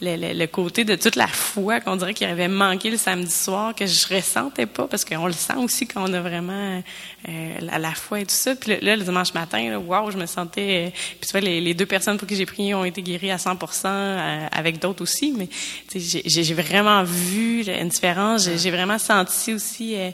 le, 0.00 0.16
le, 0.16 0.32
le, 0.32 0.46
côté 0.46 0.84
de 0.84 0.94
toute 0.94 1.16
la 1.16 1.26
foi 1.26 1.80
qu'on 1.80 1.96
dirait 1.96 2.14
qu'il 2.14 2.28
avait 2.28 2.46
manqué 2.46 2.90
le 2.90 2.96
samedi 2.96 3.32
soir 3.32 3.74
que 3.74 3.84
je 3.84 4.14
ressentais 4.14 4.66
pas 4.66 4.86
parce 4.86 5.04
qu'on 5.04 5.26
le 5.26 5.32
sent 5.32 5.56
aussi 5.56 5.88
quand 5.88 6.08
on 6.08 6.12
a 6.12 6.20
vraiment 6.20 6.82
euh, 7.28 7.52
la, 7.60 7.78
la, 7.78 7.90
foi 7.92 8.20
et 8.20 8.24
tout 8.24 8.34
ça. 8.34 8.54
Puis 8.54 8.78
là 8.80 8.94
le 8.94 9.02
dimanche 9.02 9.34
matin 9.34 9.70
là 9.70 9.80
waouh 9.80 10.12
je 10.12 10.16
me 10.16 10.26
sentais 10.26 10.86
euh, 10.86 10.90
puis 11.20 11.28
tu 11.28 11.32
vois 11.32 11.40
les, 11.40 11.60
les, 11.60 11.74
deux 11.74 11.86
personnes 11.86 12.16
pour 12.16 12.28
qui 12.28 12.36
j'ai 12.36 12.46
prié 12.46 12.74
ont 12.74 12.84
été 12.84 13.02
guéries 13.02 13.32
à 13.32 13.36
100% 13.38 13.86
euh, 13.86 14.46
avec 14.52 14.78
d'autres 14.78 15.02
aussi 15.02 15.34
mais 15.36 15.48
j'ai 15.94 16.54
vraiment 16.54 17.02
vu 17.02 17.64
une 17.68 17.88
différence. 17.88 18.48
J'ai 18.56 18.70
vraiment 18.70 18.98
senti 18.98 19.52
aussi 19.52 19.96
euh, 19.96 20.10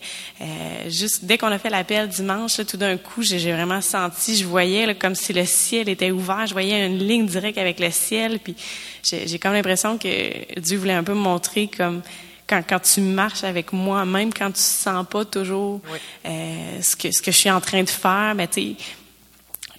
juste 0.89 1.27
dès 1.27 1.37
qu'on 1.37 1.53
a 1.53 1.59
fait 1.59 1.71
l'appel 1.71 2.09
dimanche 2.09 2.57
là, 2.57 2.65
tout 2.65 2.79
d'un 2.79 2.97
coup 2.97 3.23
j'ai 3.23 3.53
vraiment 3.53 3.83
senti 3.83 4.37
je 4.37 4.47
voyais 4.47 4.87
là, 4.87 4.95
comme 4.95 5.15
si 5.15 5.35
le 5.35 5.45
ciel 5.45 5.91
était 5.91 6.11
ouvert. 6.11 6.47
Je 6.47 6.55
voyais 6.55 6.87
une 6.87 6.99
ligne 6.99 7.27
directe 7.27 7.59
avec 7.59 7.81
le 7.81 7.91
ciel 7.91 8.39
puis 8.39 8.57
j'ai 9.03 9.39
comme 9.39 9.53
l'impression 9.53 9.74
que 9.99 10.61
Dieu 10.61 10.79
voulait 10.79 10.95
un 10.95 11.05
peu 11.05 11.15
me 11.15 11.21
montrer 11.21 11.69
comme 11.69 12.03
quand, 12.47 12.63
quand 12.69 12.81
tu 12.81 13.01
marches 13.01 13.45
avec 13.45 13.73
moi, 13.73 14.05
même 14.05 14.33
quand 14.33 14.51
tu 14.51 14.61
sens 14.61 15.07
pas 15.09 15.25
toujours 15.25 15.81
euh, 16.27 16.83
ce, 16.83 16.97
que, 16.97 17.11
ce 17.11 17.23
que 17.23 17.31
je 17.31 17.37
suis 17.37 17.51
en 17.51 17.61
train 17.61 17.83
de 17.83 17.89
faire, 17.89 18.35
ben, 18.35 18.47
tu 18.47 18.77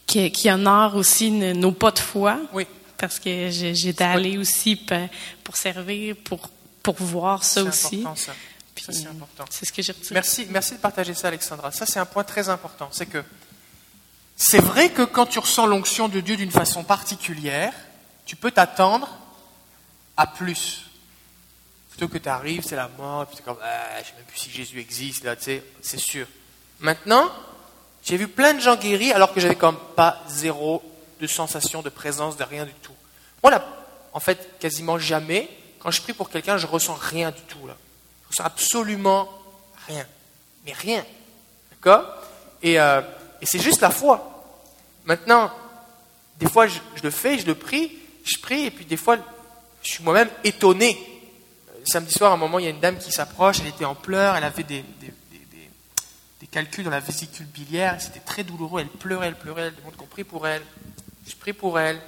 qui, 0.06 0.32
qui 0.32 0.52
honore 0.52 0.96
aussi 0.96 1.32
nos 1.32 1.72
pas 1.72 1.92
de 1.92 2.00
foi. 2.00 2.40
Oui. 2.54 2.66
Parce 2.98 3.20
que 3.20 3.50
j'étais 3.50 4.04
allée 4.04 4.38
aussi 4.38 4.80
pour 5.44 5.58
servir, 5.58 6.16
pour, 6.24 6.50
pour 6.82 6.96
voir 6.96 7.44
ça 7.44 7.64
aussi. 7.64 7.98
Important, 7.98 8.16
ça. 8.16 8.32
c'est 8.76 9.08
important. 9.08 9.46
C'est 9.50 9.66
ce 9.66 9.74
que 9.74 9.82
j'ai 9.82 9.92
retiré. 9.92 10.14
Merci, 10.14 10.48
merci 10.50 10.74
de 10.76 10.80
partager 10.80 11.14
ça, 11.14 11.28
Alexandra. 11.28 11.72
Ça, 11.72 11.86
c'est 11.86 12.00
un 12.00 12.06
point 12.06 12.24
très 12.24 12.48
important. 12.48 12.88
C'est 12.92 13.08
que 13.08 13.24
c'est 14.38 14.62
vrai 14.62 14.90
que 14.90 15.02
quand 15.02 15.26
tu 15.26 15.40
ressens 15.40 15.66
l'onction 15.66 16.08
de 16.08 16.20
Dieu 16.22 16.38
d'une 16.38 16.52
façon 16.52 16.84
particulière, 16.84 17.74
tu 18.26 18.36
peux 18.36 18.52
t'attendre 18.52 19.10
à 20.18 20.28
plus. 20.28 20.86
Plutôt 21.90 22.08
que 22.08 22.18
tu 22.18 22.28
arrives, 22.30 22.64
c'est 22.66 22.76
la 22.76 22.90
mort, 22.90 23.26
puis 23.26 23.38
tu 23.38 23.44
comme, 23.44 23.58
ah, 23.62 24.02
je 24.02 24.08
sais 24.08 24.14
même 24.16 24.26
plus 24.26 24.38
si 24.38 24.52
Jésus 24.52 24.80
existe, 24.80 25.24
là, 25.24 25.36
tu 25.36 25.44
sais, 25.44 25.64
c'est 25.82 26.00
sûr. 26.00 26.28
Maintenant, 26.80 27.32
j'ai 28.04 28.18
vu 28.18 28.28
plein 28.28 28.54
de 28.54 28.60
gens 28.60 28.76
guéris 28.76 29.14
alors 29.14 29.34
que 29.34 29.40
j'avais 29.40 29.56
comme 29.56 29.78
pas 29.96 30.22
zéro 30.28 30.84
de 31.22 31.28
sensation 31.28 31.82
de 31.82 31.90
présence, 31.90 32.38
de 32.38 32.44
rien 32.44 32.66
du 32.66 32.74
tout. 32.74 32.94
Moi, 33.42 33.52
là, 33.52 33.66
en 34.12 34.20
fait, 34.20 34.60
quasiment 34.60 35.00
jamais, 35.00 35.50
quand 35.80 35.92
je 35.92 36.02
prie 36.02 36.14
pour 36.14 36.30
quelqu'un, 36.30 36.58
je 36.58 36.68
ressens 36.68 36.96
rien 36.96 37.32
du 37.32 37.42
tout, 37.44 37.66
là. 37.66 37.76
Je 38.24 38.30
ressens 38.30 38.44
absolument 38.44 39.30
rien. 39.88 40.06
Mais 40.66 40.74
rien. 40.74 41.06
D'accord? 41.72 42.06
Et, 42.62 42.80
euh, 42.80 43.02
et 43.42 43.46
c'est 43.46 43.60
juste 43.60 43.82
la 43.82 43.92
foi. 43.92 44.44
Maintenant, 45.06 45.52
des 46.40 46.50
fois, 46.50 46.68
je, 46.68 46.80
je 46.96 47.04
le 47.04 47.12
fais, 47.12 47.38
je 47.38 47.46
le 47.46 47.56
prie, 47.56 47.92
je 48.24 48.40
prie, 48.40 48.66
et 48.66 48.72
puis 48.72 48.86
des 48.86 48.98
fois, 48.98 49.18
je 49.86 49.92
suis 49.92 50.04
moi-même 50.04 50.30
étonné. 50.44 50.98
Samedi 51.86 52.12
soir, 52.12 52.32
à 52.32 52.34
un 52.34 52.38
moment, 52.38 52.58
il 52.58 52.66
y 52.66 52.68
a 52.68 52.72
une 52.72 52.80
dame 52.80 52.98
qui 52.98 53.12
s'approche, 53.12 53.60
elle 53.62 53.68
était 53.68 53.86
en 53.86 53.94
pleurs, 53.94 54.36
elle 54.36 54.44
avait 54.44 54.64
des, 54.64 54.84
calculs 56.52 56.86
dans 56.86 56.92
la 56.92 57.02
vésicule 57.02 57.46
biliaire, 57.48 58.00
c'était 58.00 58.22
très 58.22 58.44
douloureux, 58.44 58.80
elle 58.80 58.88
pleurait, 58.88 59.28
elle 59.28 59.36
pleurait, 59.36 59.64
elle 59.64 59.76
demande 59.76 59.96
qu'on 59.98 60.06
prie 60.06 60.24
pour 60.24 60.48
elle. 60.48 60.62
Je 61.28 61.36
prie 61.36 61.54
pour 61.54 61.78
elle. 61.78 62.00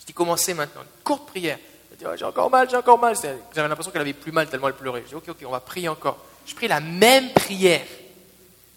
Je 0.00 0.06
dis, 0.06 0.12
commencez 0.12 0.54
maintenant, 0.54 0.82
une 0.82 1.02
courte 1.02 1.26
prière. 1.26 1.58
Elle 1.90 1.98
dit, 1.98 2.04
oh, 2.06 2.16
j'ai 2.16 2.24
encore 2.24 2.48
mal, 2.48 2.70
j'ai 2.70 2.76
encore 2.76 2.98
mal. 2.98 3.16
J'avais 3.16 3.68
l'impression 3.68 3.90
qu'elle 3.90 4.02
avait 4.02 4.12
plus 4.12 4.30
mal 4.30 4.48
tellement 4.48 4.68
elle 4.68 4.74
pleurait. 4.74 5.02
Je 5.04 5.08
dis, 5.08 5.14
ok, 5.16 5.30
ok, 5.30 5.38
on 5.46 5.50
va 5.50 5.60
prier 5.60 5.88
encore. 5.88 6.24
Je 6.46 6.54
prie 6.54 6.68
la 6.68 6.80
même 6.80 7.32
prière. 7.32 7.84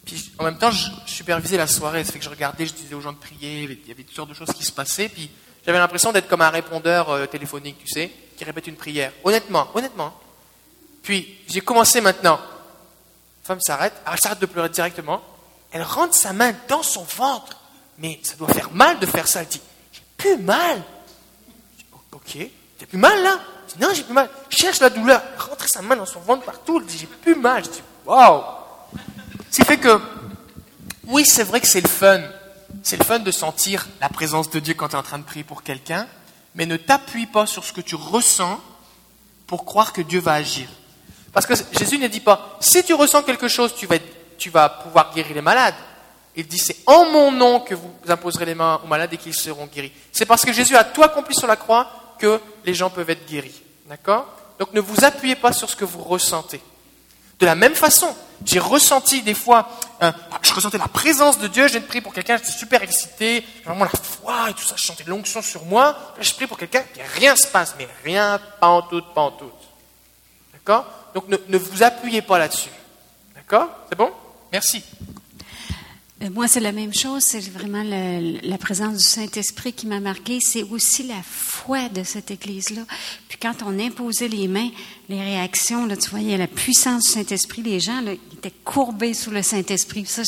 Puis 0.06 0.32
en 0.40 0.44
même 0.44 0.58
temps, 0.58 0.72
je 0.72 0.90
supervisais 1.06 1.58
la 1.58 1.68
soirée. 1.68 2.04
Ça 2.04 2.12
fait 2.12 2.20
que 2.20 2.26
je 2.26 2.30
regardais, 2.30 2.66
je 2.66 2.74
disais 2.74 2.96
aux 2.96 3.02
gens 3.02 3.14
de 3.14 3.18
prier, 3.18 3.64
il 3.64 3.88
y 3.88 3.92
avait 3.92 4.04
toutes 4.04 4.16
sortes 4.16 4.30
de 4.30 4.34
choses 4.34 4.52
qui 4.54 4.66
se 4.66 4.72
passaient. 4.72 5.08
Puis 5.08 5.30
j'avais 5.66 5.80
l'impression 5.80 6.12
d'être 6.12 6.28
comme 6.28 6.42
un 6.42 6.50
répondeur 6.50 7.10
euh, 7.10 7.26
téléphonique, 7.26 7.78
tu 7.80 7.88
sais, 7.88 8.12
qui 8.38 8.44
répète 8.44 8.68
une 8.68 8.76
prière. 8.76 9.12
Honnêtement, 9.24 9.68
honnêtement. 9.74 10.14
Puis 11.02 11.40
j'ai 11.48 11.62
commencé 11.62 12.02
maintenant. 12.02 12.38
La 12.38 13.48
femme 13.48 13.62
s'arrête, 13.62 13.94
elle 14.06 14.20
s'arrête 14.20 14.40
de 14.40 14.46
pleurer 14.46 14.70
directement. 14.70 15.22
Elle 15.72 15.84
rentre 15.84 16.16
sa 16.16 16.34
main 16.34 16.54
dans 16.68 16.84
son 16.84 17.04
ventre. 17.04 17.58
Mais 17.98 18.20
ça 18.24 18.36
doit 18.36 18.48
faire 18.50 18.72
mal 18.72 19.00
de 19.00 19.06
faire 19.06 19.28
ça. 19.28 19.42
Elle 19.42 19.48
dit, 19.48 19.62
j'ai 19.92 20.02
plus 20.18 20.38
mal. 20.38 20.82
ok, 22.12 22.38
t'as 22.78 22.86
plus 22.86 22.98
mal 22.98 23.22
là? 23.22 23.40
Dis, 23.68 23.76
Non, 23.80 23.90
j'ai 23.94 24.04
plus 24.04 24.14
mal. 24.14 24.30
Cherche 24.50 24.80
la 24.80 24.90
douleur. 24.90 25.22
Rentre 25.38 25.68
sa 25.68 25.82
main 25.82 25.96
dans 25.96 26.06
son 26.06 26.20
ventre 26.20 26.44
partout. 26.44 26.80
Elle 26.80 26.86
dit, 26.86 26.98
j'ai 26.98 27.08
plus 27.08 27.36
mal. 27.36 27.64
Je 27.64 27.70
dis, 27.70 27.84
waouh. 28.06 28.44
Ce 29.52 29.62
qui 29.62 29.66
fait 29.66 29.78
que, 29.78 30.00
oui, 31.06 31.26
c'est 31.26 31.44
vrai 31.44 31.62
que 31.62 31.68
c'est 31.68 31.82
le 31.82 31.90
fun 31.90 32.22
c'est 32.82 32.98
le 32.98 33.04
fun 33.04 33.20
de 33.20 33.32
sentir 33.32 33.88
la 34.02 34.10
présence 34.10 34.50
de 34.50 34.60
Dieu 34.60 34.74
quand 34.74 34.90
tu 34.90 34.96
es 34.96 34.98
en 34.98 35.04
train 35.04 35.20
de 35.20 35.24
prier 35.24 35.44
pour 35.44 35.64
quelqu'un, 35.64 36.08
mais 36.56 36.66
ne 36.66 36.78
t'appuie 36.78 37.28
pas 37.28 37.46
sur 37.46 37.64
ce 37.64 37.74
que 37.74 37.82
tu 37.82 37.96
ressens 37.96 38.60
pour 39.48 39.66
croire 39.66 39.94
que 39.94 40.02
Dieu 40.02 40.20
va 40.20 40.34
agir. 40.34 40.68
Parce 41.32 41.46
que 41.46 41.54
Jésus 41.78 41.98
ne 41.98 42.08
dit 42.08 42.20
pas, 42.20 42.58
si 42.60 42.84
tu 42.84 42.94
ressens 42.94 43.24
quelque 43.24 43.48
chose, 43.48 43.74
tu 43.76 44.50
vas, 44.50 44.70
pouvoir 44.70 45.14
guérir 45.14 45.36
les 45.36 45.42
malades. 45.42 45.76
Il 46.36 46.48
dit, 46.48 46.58
c'est 46.58 46.78
en 46.86 47.10
mon 47.12 47.32
nom 47.32 47.60
que 47.60 47.76
vous 47.76 47.92
imposerez 48.08 48.46
les 48.46 48.56
mains 48.56 48.82
aux 48.84 48.88
malades 48.88 49.14
et 49.14 49.18
qu'ils 49.18 49.34
seront 49.34 49.68
guéris. 49.68 49.92
C'est 50.12 50.26
parce 50.26 50.44
que 50.44 50.54
Jésus 50.54 50.76
a 50.76 50.84
tout 50.84 51.04
accompli 51.04 51.36
sur 51.36 51.48
la 51.48 51.56
croix 51.56 52.16
que 52.18 52.40
les 52.66 52.74
gens 52.74 52.90
peuvent 52.90 53.10
être 53.10 53.28
guéris. 53.28 53.62
D'accord? 53.88 54.28
Donc 54.60 54.74
ne 54.74 54.80
vous 54.80 55.04
appuyez 55.04 55.36
pas 55.36 55.52
sur 55.52 55.70
ce 55.70 55.76
que 55.76 55.86
vous 55.86 56.02
ressentez. 56.02 56.62
De 57.40 57.46
la 57.46 57.56
même 57.56 57.76
façon, 57.76 58.16
j'ai 58.46 58.60
ressenti 58.60 59.22
des 59.22 59.34
fois, 59.34 59.70
euh, 60.02 60.12
je 60.42 60.54
ressentais 60.54 60.78
la 60.78 60.88
présence 60.88 61.40
de 61.40 61.48
Dieu, 61.48 61.68
j'ai 61.68 61.80
prié 61.80 62.02
pour 62.02 62.14
quelqu'un, 62.14 62.38
j'étais 62.38 62.52
super 62.52 62.84
excité, 62.84 63.46
vraiment 63.66 63.86
la 63.86 63.92
foi 63.92 64.50
et 64.50 64.54
tout 64.54 64.64
ça, 64.64 64.76
je 64.78 64.84
sentais 64.84 65.04
l'onction 65.06 65.42
sur 65.42 65.66
moi, 65.66 65.98
je 66.20 66.34
prie 66.34 66.48
pour 66.48 66.58
quelqu'un, 66.58 66.84
et 66.98 67.04
rien 67.20 67.36
se 67.36 67.48
passe, 67.48 67.76
mais 67.78 67.88
rien, 68.04 68.40
pas 68.60 68.68
en 68.68 68.82
tout, 68.82 69.02
pas 69.14 69.22
en 69.22 69.32
tout. 69.32 69.52
D'accord? 70.54 70.86
Donc 71.14 71.28
ne, 71.28 71.38
ne 71.48 71.58
vous 71.58 71.84
appuyez 71.84 72.22
pas 72.22 72.38
là-dessus. 72.38 72.72
D'accord? 73.36 73.70
C'est 73.90 73.98
bon? 73.98 74.12
Merci. 74.52 74.84
Euh, 76.24 76.30
moi, 76.32 76.48
c'est 76.48 76.60
la 76.60 76.72
même 76.72 76.94
chose. 76.94 77.24
C'est 77.24 77.42
vraiment 77.50 77.84
le- 77.84 78.40
la 78.48 78.58
présence 78.58 78.98
du 78.98 79.04
Saint-Esprit 79.04 79.74
qui 79.74 79.88
m'a 79.88 80.00
marqué. 80.00 80.40
C'est 80.40 80.64
aussi 80.64 81.04
la 81.04 81.22
foi 81.24 81.90
de 81.90 82.04
cette 82.04 82.32
Église-là. 82.32 82.84
Puis 83.28 83.38
quand 83.42 83.56
on 83.66 83.78
imposait 83.80 84.28
les 84.30 84.48
mains, 84.48 84.70
les 85.10 85.20
réactions, 85.20 85.86
là, 85.86 85.98
tu 85.98 86.10
voyais 86.10 86.38
la 86.38 86.48
puissance 86.48 87.04
du 87.06 87.10
Saint-Esprit. 87.10 87.62
Les 87.62 87.80
gens 87.80 88.00
là, 88.02 88.14
étaient 88.14 88.54
courbés 88.64 89.14
sous 89.14 89.32
le 89.32 89.42
Saint-Esprit. 89.42 90.06
Ça, 90.06 90.22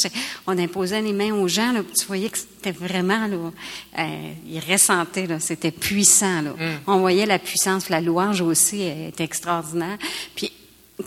on 0.47 0.57
imposait 0.57 1.01
les 1.01 1.13
mains 1.13 1.33
aux 1.33 1.47
gens. 1.47 1.71
Là, 1.71 1.81
puis 1.83 1.93
tu 1.93 2.05
voyais 2.07 2.29
que 2.29 2.37
c'était 2.39 2.71
vraiment, 2.71 3.27
là, 3.27 3.51
euh, 3.99 4.33
ils 4.47 4.59
ressentaient. 4.59 5.27
Là, 5.27 5.39
c'était 5.39 5.71
puissant. 5.71 6.41
Là. 6.41 6.53
On 6.87 6.99
voyait 6.99 7.25
la 7.25 7.39
puissance. 7.39 7.89
La 7.89 8.01
louange 8.01 8.41
aussi 8.41 8.81
est 8.81 9.19
extraordinaire. 9.21 9.97
Puis 10.35 10.51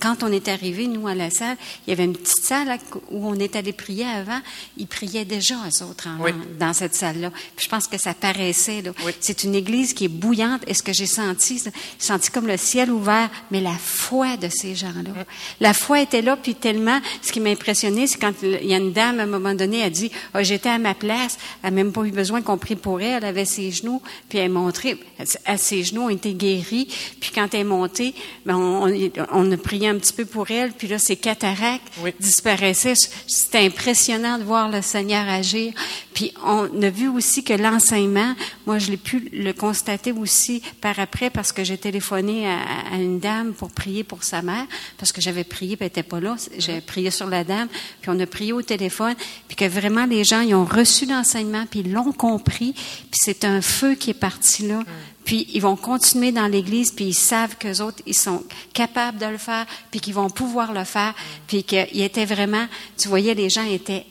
quand 0.01 0.23
on 0.23 0.31
est 0.31 0.49
arrivé, 0.49 0.87
nous, 0.87 1.09
à 1.09 1.15
la 1.15 1.31
salle, 1.31 1.57
il 1.87 1.91
y 1.91 1.93
avait 1.95 2.05
une 2.05 2.13
petite 2.13 2.45
salle 2.45 2.69
là, 2.69 2.77
où 3.11 3.27
on 3.27 3.35
est 3.37 3.57
allé 3.57 3.73
prier 3.73 4.05
avant. 4.05 4.39
Ils 4.77 4.87
priaient 4.87 5.25
déjà, 5.25 5.55
eux 5.55 5.83
autres, 5.85 6.09
en 6.09 6.23
Oui. 6.23 6.33
dans 6.61 6.75
cette 6.75 6.95
salle-là. 6.95 7.31
Puis 7.57 7.65
je 7.65 7.71
pense 7.71 7.87
que 7.87 7.97
ça 7.99 8.13
paraissait. 8.13 8.83
là. 8.83 8.91
Oui. 9.07 9.13
C'est 9.21 9.45
une 9.45 9.55
église 9.55 9.95
qui 9.95 10.05
est 10.05 10.09
bouillante. 10.09 10.61
Et 10.67 10.75
ce 10.75 10.83
que 10.83 10.93
j'ai 10.93 11.07
senti, 11.07 11.59
j'ai 11.65 11.71
senti 11.99 12.31
comme 12.31 12.47
le 12.47 12.59
ciel 12.59 12.91
ouvert, 12.91 13.31
mais 13.51 13.63
la 13.63 13.73
foi 13.79 14.37
de 14.37 14.49
ces 14.51 14.75
gens-là. 14.75 15.25
La 15.61 15.73
foi 15.73 16.03
était 16.03 16.21
là, 16.23 16.37
puis 16.37 16.55
tellement, 16.55 17.01
ce 17.23 17.33
qui 17.33 17.41
m'a 17.41 17.49
impressionné, 17.51 18.07
c'est 18.07 18.19
quand 18.19 18.35
il 18.43 18.67
y 18.67 18.75
a 18.75 18.79
une 18.79 18.93
dame, 18.93 19.21
à 19.21 19.23
un 19.23 19.27
moment 19.27 19.55
donné, 19.55 19.83
a 19.83 19.89
dit, 19.91 20.11
Ah, 20.35 20.43
j'étais 20.43 20.69
à 20.69 20.77
ma 20.79 20.95
place, 20.95 21.39
elle 21.63 21.71
n'a 21.71 21.77
même 21.83 21.93
pas 21.93 22.05
eu 22.05 22.11
besoin 22.11 22.43
qu'on 22.43 22.59
prie 22.59 22.77
pour 22.77 23.01
elle, 23.01 23.15
elle 23.23 23.25
avait 23.25 23.45
ses 23.47 23.71
genoux, 23.71 24.03
puis 24.29 24.39
elle 24.39 24.45
est 24.47 24.49
montrée, 24.49 24.99
à 25.47 25.57
ses 25.57 25.83
genoux 25.83 26.03
ont 26.03 26.09
été 26.11 26.35
guéris, 26.35 26.89
puis 27.21 27.31
quand 27.35 27.49
elle 27.55 27.61
est 27.61 27.65
montée, 27.65 28.15
ben, 28.45 28.57
on, 28.57 28.87
on- 28.89 29.11
on 29.33 29.53
a 29.53 29.57
prié 29.57 29.78
un 29.87 29.97
petit 29.97 30.13
peu 30.13 30.25
pour 30.25 30.51
elle, 30.51 30.73
puis 30.73 30.89
là, 30.89 30.99
ses 30.99 31.17
cataractes 31.17 31.93
Oui. 32.03 32.13
disparaissaient. 32.19 32.95
C'était 33.27 33.59
impressionnant 33.67 34.39
de 34.39 34.45
voir 34.45 34.69
le 34.71 34.83
Seigneur 34.83 35.29
agir. 35.29 35.73
Puis 36.15 36.33
on 36.45 36.83
a 36.83 36.91
vu 36.91 37.09
aussi 37.09 37.45
que 37.45 37.53
l'enseignement, 37.53 38.35
moi, 38.67 38.79
je 38.79 38.91
l'ai 38.91 38.97
pu 38.97 39.29
le 39.33 39.53
constater 39.53 40.11
aussi 40.13 40.63
par 40.81 40.99
après 40.99 41.31
parce 41.31 41.53
que 41.53 41.63
j'ai 41.63 41.79
téléphoné 41.79 42.49
à, 42.49 42.59
à 42.93 42.97
une 42.97 43.21
dame 43.21 43.53
pour 43.53 43.71
prier 43.71 44.03
pour 44.05 44.25
sa 44.25 44.43
mère, 44.43 44.67
parce 44.97 45.13
que 45.13 45.21
j'avais 45.21 45.45
prié, 45.45 45.77
puis 45.77 45.85
elle 45.85 45.87
n'était 45.87 46.03
pas 46.03 46.19
là. 46.21 46.37
J'ai 46.59 46.81
prié 46.81 47.11
sur 47.11 47.27
la 47.29 47.45
dame, 47.45 47.69
puis 48.01 48.11
on 48.13 48.19
a 48.19 48.27
prié 48.27 48.53
au 48.53 48.63
téléphone, 48.63 49.15
puis 49.47 49.57
que 49.57 49.65
vraiment 49.67 50.07
les 50.07 50.25
gens, 50.25 50.41
ils 50.41 50.55
ont 50.55 50.65
reçu 50.65 51.07
l'enseignement, 51.07 51.67
puis 51.71 51.81
ils 51.81 51.93
l'ont 51.93 52.13
compris, 52.13 52.73
puis 52.73 53.21
c'est 53.23 53.45
un 53.45 53.61
feu 53.61 53.95
qui 53.95 54.11
est 54.11 54.15
parti 54.15 54.67
là. 54.67 54.83
Puis 55.29 55.47
ils 55.53 55.61
vont 55.61 55.77
continuer 55.77 56.33
dans 56.33 56.47
l'Église, 56.47 56.91
puis 56.91 57.05
ils 57.05 57.15
savent 57.15 57.57
qu'eux 57.59 57.83
autres, 57.83 58.03
ils 58.07 58.17
sont 58.17 58.43
capables 58.73 59.19
de 59.19 59.27
le 59.27 59.37
faire, 59.37 59.67
puis 59.91 60.01
qu'ils 60.01 60.15
vont 60.15 60.31
pouvoir 60.31 60.73
le 60.73 60.85
faire, 60.85 61.13
puis 61.47 61.65
qu'ils 61.65 62.01
étaient 62.01 62.25
vraiment, 62.25 62.67
tu 62.97 63.09
voyais, 63.09 63.35
les 63.35 63.51
gens 63.51 63.65
étaient 63.65 64.07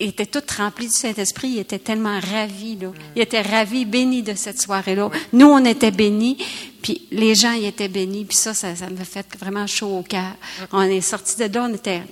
étaient 0.00 0.26
tous 0.26 0.42
remplis 0.56 0.88
du 0.88 0.92
Saint-Esprit, 0.92 1.50
ils 1.50 1.58
étaient 1.60 1.78
tellement 1.78 2.18
ravis, 2.18 2.74
là. 2.74 2.88
Ils 3.14 3.22
étaient 3.22 3.42
ravis, 3.42 3.84
bénis 3.84 4.24
de 4.24 4.34
cette 4.34 4.60
soirée-là. 4.60 5.10
Nous, 5.32 5.46
on 5.46 5.64
était 5.64 5.92
bénis, 5.92 6.36
puis 6.82 7.06
les 7.12 7.36
gens, 7.36 7.52
ils 7.52 7.66
étaient 7.66 7.86
bénis, 7.86 8.24
puis 8.24 8.36
ça, 8.36 8.52
ça, 8.52 8.74
ça 8.74 8.90
me 8.90 9.04
fait 9.04 9.26
vraiment 9.38 9.68
chaud 9.68 9.98
au 9.98 10.02
cœur. 10.02 10.32
On 10.72 10.82
est 10.82 11.00
sortis 11.00 11.36
de 11.36 11.54
là, 11.54 11.68
on 11.70 11.74
était 11.74 12.02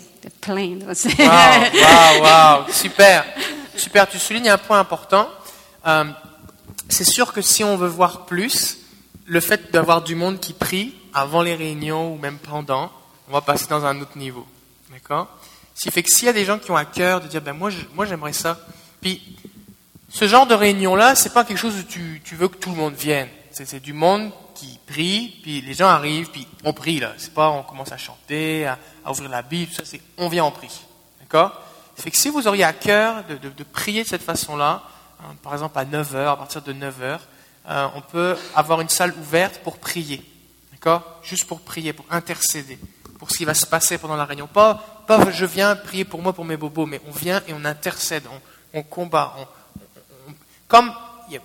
plein, 0.41 0.77
là. 0.79 0.87
Waouh, 1.19 1.83
waouh, 1.83 2.23
waouh, 2.23 2.73
super, 2.73 3.25
super. 3.75 4.09
Tu 4.09 4.21
soulignes 4.21 4.51
un 4.51 4.59
point 4.59 4.79
important. 4.79 5.27
Euh, 5.85 6.05
c'est 6.89 7.05
sûr 7.05 7.33
que 7.33 7.43
si 7.43 7.65
on 7.65 7.77
veut 7.77 7.89
voir 7.89 8.27
plus, 8.27 8.79
le 9.27 9.41
fait 9.41 9.71
d'avoir 9.73 10.03
du 10.03 10.15
monde 10.15 10.41
qui 10.41 10.53
prie 10.53 10.95
avant 11.13 11.43
les 11.43 11.55
réunions 11.55 12.13
ou 12.13 12.19
même 12.19 12.39
pendant, 12.39 12.91
on 13.29 13.33
va 13.33 13.41
passer 13.41 13.67
dans 13.67 13.85
un 13.85 14.01
autre 14.01 14.17
niveau, 14.17 14.47
d'accord? 14.91 15.29
Ce 15.75 15.91
fait 15.91 16.03
que 16.03 16.11
s'il 16.11 16.27
y 16.27 16.29
a 16.29 16.33
des 16.33 16.45
gens 16.45 16.59
qui 16.59 16.71
ont 16.71 16.77
à 16.77 16.85
cœur 16.85 17.21
de 17.21 17.29
dire, 17.29 17.41
ben 17.41 17.53
moi, 17.53 17.71
moi 17.95 18.05
j'aimerais 18.05 18.33
ça. 18.33 18.59
Puis 19.01 19.23
ce 20.09 20.27
genre 20.27 20.47
de 20.47 20.55
réunion-là, 20.55 21.15
c'est 21.15 21.33
pas 21.33 21.45
quelque 21.45 21.59
chose 21.59 21.77
où 21.77 21.83
tu, 21.83 22.21
tu 22.25 22.35
veux 22.35 22.49
que 22.49 22.57
tout 22.57 22.71
le 22.71 22.77
monde 22.77 22.95
vienne. 22.95 23.29
C'est, 23.53 23.81
du 23.81 23.93
monde 23.93 24.31
qui 24.55 24.79
prie, 24.87 25.37
puis 25.43 25.61
les 25.61 25.75
gens 25.75 25.89
arrivent, 25.89 26.31
puis 26.31 26.47
on 26.65 26.73
prie 26.73 27.01
là. 27.01 27.13
C'est 27.19 27.35
pas 27.35 27.51
on 27.51 27.63
commence 27.65 27.91
à 27.93 27.97
chanter, 27.97 28.67
à, 28.67 28.79
ouvrir 29.11 29.29
la 29.31 29.43
Bible, 29.43 29.71
tout 29.71 29.77
ça. 29.79 29.83
C'est 29.85 30.01
on 30.17 30.29
vient, 30.29 30.45
on 30.45 30.51
prie. 30.51 30.71
D'accord? 31.21 31.61
Ça 31.97 32.03
fait 32.05 32.11
que 32.11 32.17
si 32.17 32.29
vous 32.29 32.47
auriez 32.47 32.65
à 32.65 32.73
cœur 32.73 33.25
de, 33.29 33.37
de- 33.37 33.49
de 33.51 33.65
prier 33.65 34.05
de 34.05 34.09
cette 34.09 34.23
façon-là, 34.23 34.83
par 35.43 35.53
exemple 35.53 35.79
à 35.79 35.85
9h, 35.85 36.33
à 36.33 36.37
partir 36.37 36.63
de 36.63 36.73
9h, 36.73 37.19
on 37.95 38.01
peut 38.01 38.37
avoir 38.55 38.81
une 38.81 38.89
salle 38.89 39.13
ouverte 39.19 39.61
pour 39.63 39.79
prier. 39.79 40.23
D'accord? 40.73 41.21
Juste 41.23 41.47
pour 41.47 41.61
prier, 41.61 41.93
pour 41.93 42.07
intercéder, 42.11 42.79
pour 43.19 43.31
ce 43.31 43.37
qui 43.39 43.45
va 43.45 43.55
se 43.55 43.67
passer 43.67 43.99
pendant 43.99 44.17
la 44.17 44.25
réunion. 44.25 44.47
Pas, 44.47 45.05
pas 45.07 45.31
je 45.31 45.45
viens 45.45 45.75
prier 45.77 46.05
pour 46.05 46.23
moi, 46.23 46.33
pour 46.33 46.45
mes 46.45 46.57
bobos, 46.57 46.87
mais 46.87 47.01
on 47.09 47.11
vient 47.11 47.43
et 47.49 47.53
on 47.53 47.65
intercède, 47.65 48.23
on, 48.73 48.79
on 48.79 48.83
combat. 48.83 49.35
on- 49.39 49.43
on- 50.31 50.35
comme 50.69 50.93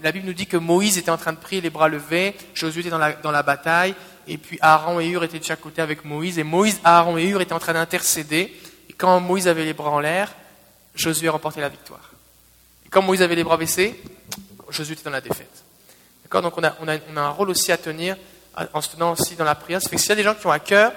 la 0.01 0.11
Bible 0.13 0.27
nous 0.27 0.33
dit 0.33 0.45
que 0.47 0.55
Moïse 0.57 0.97
était 0.97 1.09
en 1.11 1.17
train 1.17 1.33
de 1.33 1.37
prier 1.39 1.59
les 1.61 1.69
bras 1.69 1.89
levés, 1.89 2.35
Josué 2.53 2.81
était 2.81 2.89
dans 2.89 2.97
la, 2.99 3.13
dans 3.13 3.31
la 3.31 3.43
bataille, 3.43 3.95
et 4.27 4.37
puis 4.37 4.57
Aaron 4.61 4.99
et 5.01 5.07
Hur 5.07 5.23
étaient 5.25 5.39
de 5.39 5.43
chaque 5.43 5.59
côté 5.61 5.81
avec 5.81 6.05
Moïse, 6.05 6.39
et 6.39 6.43
Moïse, 6.43 6.79
Aaron 6.85 7.17
et 7.17 7.25
Hur 7.25 7.41
étaient 7.41 7.53
en 7.53 7.59
train 7.59 7.73
d'intercéder, 7.73 8.55
et 8.89 8.93
quand 8.93 9.19
Moïse 9.19 9.47
avait 9.47 9.65
les 9.65 9.73
bras 9.73 9.89
en 9.89 9.99
l'air, 9.99 10.33
Josué 10.95 11.27
remportait 11.27 11.59
la 11.59 11.67
victoire. 11.69 12.11
Quand 12.93 13.01
Moïse 13.01 13.23
avait 13.23 13.33
les 13.33 13.43
bras 13.43 13.57
baissés, 13.57 13.99
Josué 14.69 14.93
était 14.93 15.03
dans 15.03 15.09
la 15.09 15.19
défaite. 15.19 15.63
D'accord? 16.23 16.43
Donc 16.43 16.55
on 16.57 16.63
a, 16.63 16.75
on, 16.79 16.87
a, 16.87 16.97
on 17.11 17.17
a 17.17 17.21
un 17.21 17.29
rôle 17.29 17.49
aussi 17.49 17.71
à 17.71 17.77
tenir 17.77 18.15
en 18.71 18.81
se 18.81 18.89
tenant 18.89 19.13
aussi 19.13 19.35
dans 19.35 19.45
la 19.45 19.55
prière. 19.55 19.81
Ça 19.81 19.89
fait 19.89 19.95
que 19.95 20.01
s'il 20.01 20.09
y 20.09 20.13
a 20.13 20.15
des 20.15 20.21
gens 20.23 20.35
qui 20.35 20.45
ont 20.45 20.51
à 20.51 20.59
cœur 20.59 20.93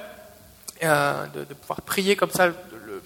euh, 0.83 1.27
de, 1.29 1.55
pouvoir 1.55 1.81
prier 1.81 2.15
comme 2.15 2.31
ça 2.31 2.49
le, 2.49 2.55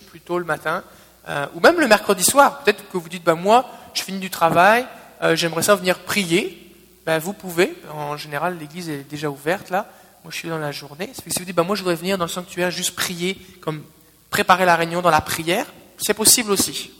plus 0.08 0.18
tôt 0.18 0.40
le 0.40 0.44
matin, 0.44 0.82
euh, 1.28 1.46
ou 1.54 1.60
même 1.60 1.78
le 1.78 1.86
mercredi 1.86 2.24
soir, 2.24 2.64
peut-être 2.64 2.82
que 2.90 2.98
vous 2.98 3.08
dites, 3.08 3.22
bah, 3.22 3.36
moi, 3.36 3.64
je 3.94 4.02
finis 4.02 4.18
du 4.18 4.28
travail, 4.28 4.84
euh, 5.22 5.36
j'aimerais 5.36 5.62
ça 5.62 5.76
venir 5.76 6.00
prier, 6.00 6.74
ben, 7.06 7.20
vous 7.20 7.32
pouvez. 7.32 7.72
En 7.94 8.16
général, 8.16 8.58
l'église 8.58 8.88
est 8.88 9.08
déjà 9.08 9.30
ouverte 9.30 9.70
là. 9.70 9.86
Moi, 10.24 10.32
je 10.32 10.36
suis 10.36 10.48
dans 10.48 10.58
la 10.58 10.72
journée. 10.72 11.06
Que 11.06 11.30
si 11.30 11.38
vous 11.38 11.44
dites, 11.44 11.54
bah, 11.54 11.62
moi, 11.62 11.76
je 11.76 11.82
voudrais 11.82 11.94
venir 11.94 12.18
dans 12.18 12.24
le 12.24 12.30
sanctuaire 12.30 12.72
juste 12.72 12.96
prier, 12.96 13.40
comme 13.60 13.84
préparer 14.30 14.64
la 14.64 14.74
réunion 14.74 15.00
dans 15.00 15.10
la 15.10 15.20
prière, 15.20 15.66
c'est 15.96 16.14
possible 16.14 16.50
aussi. 16.50 16.90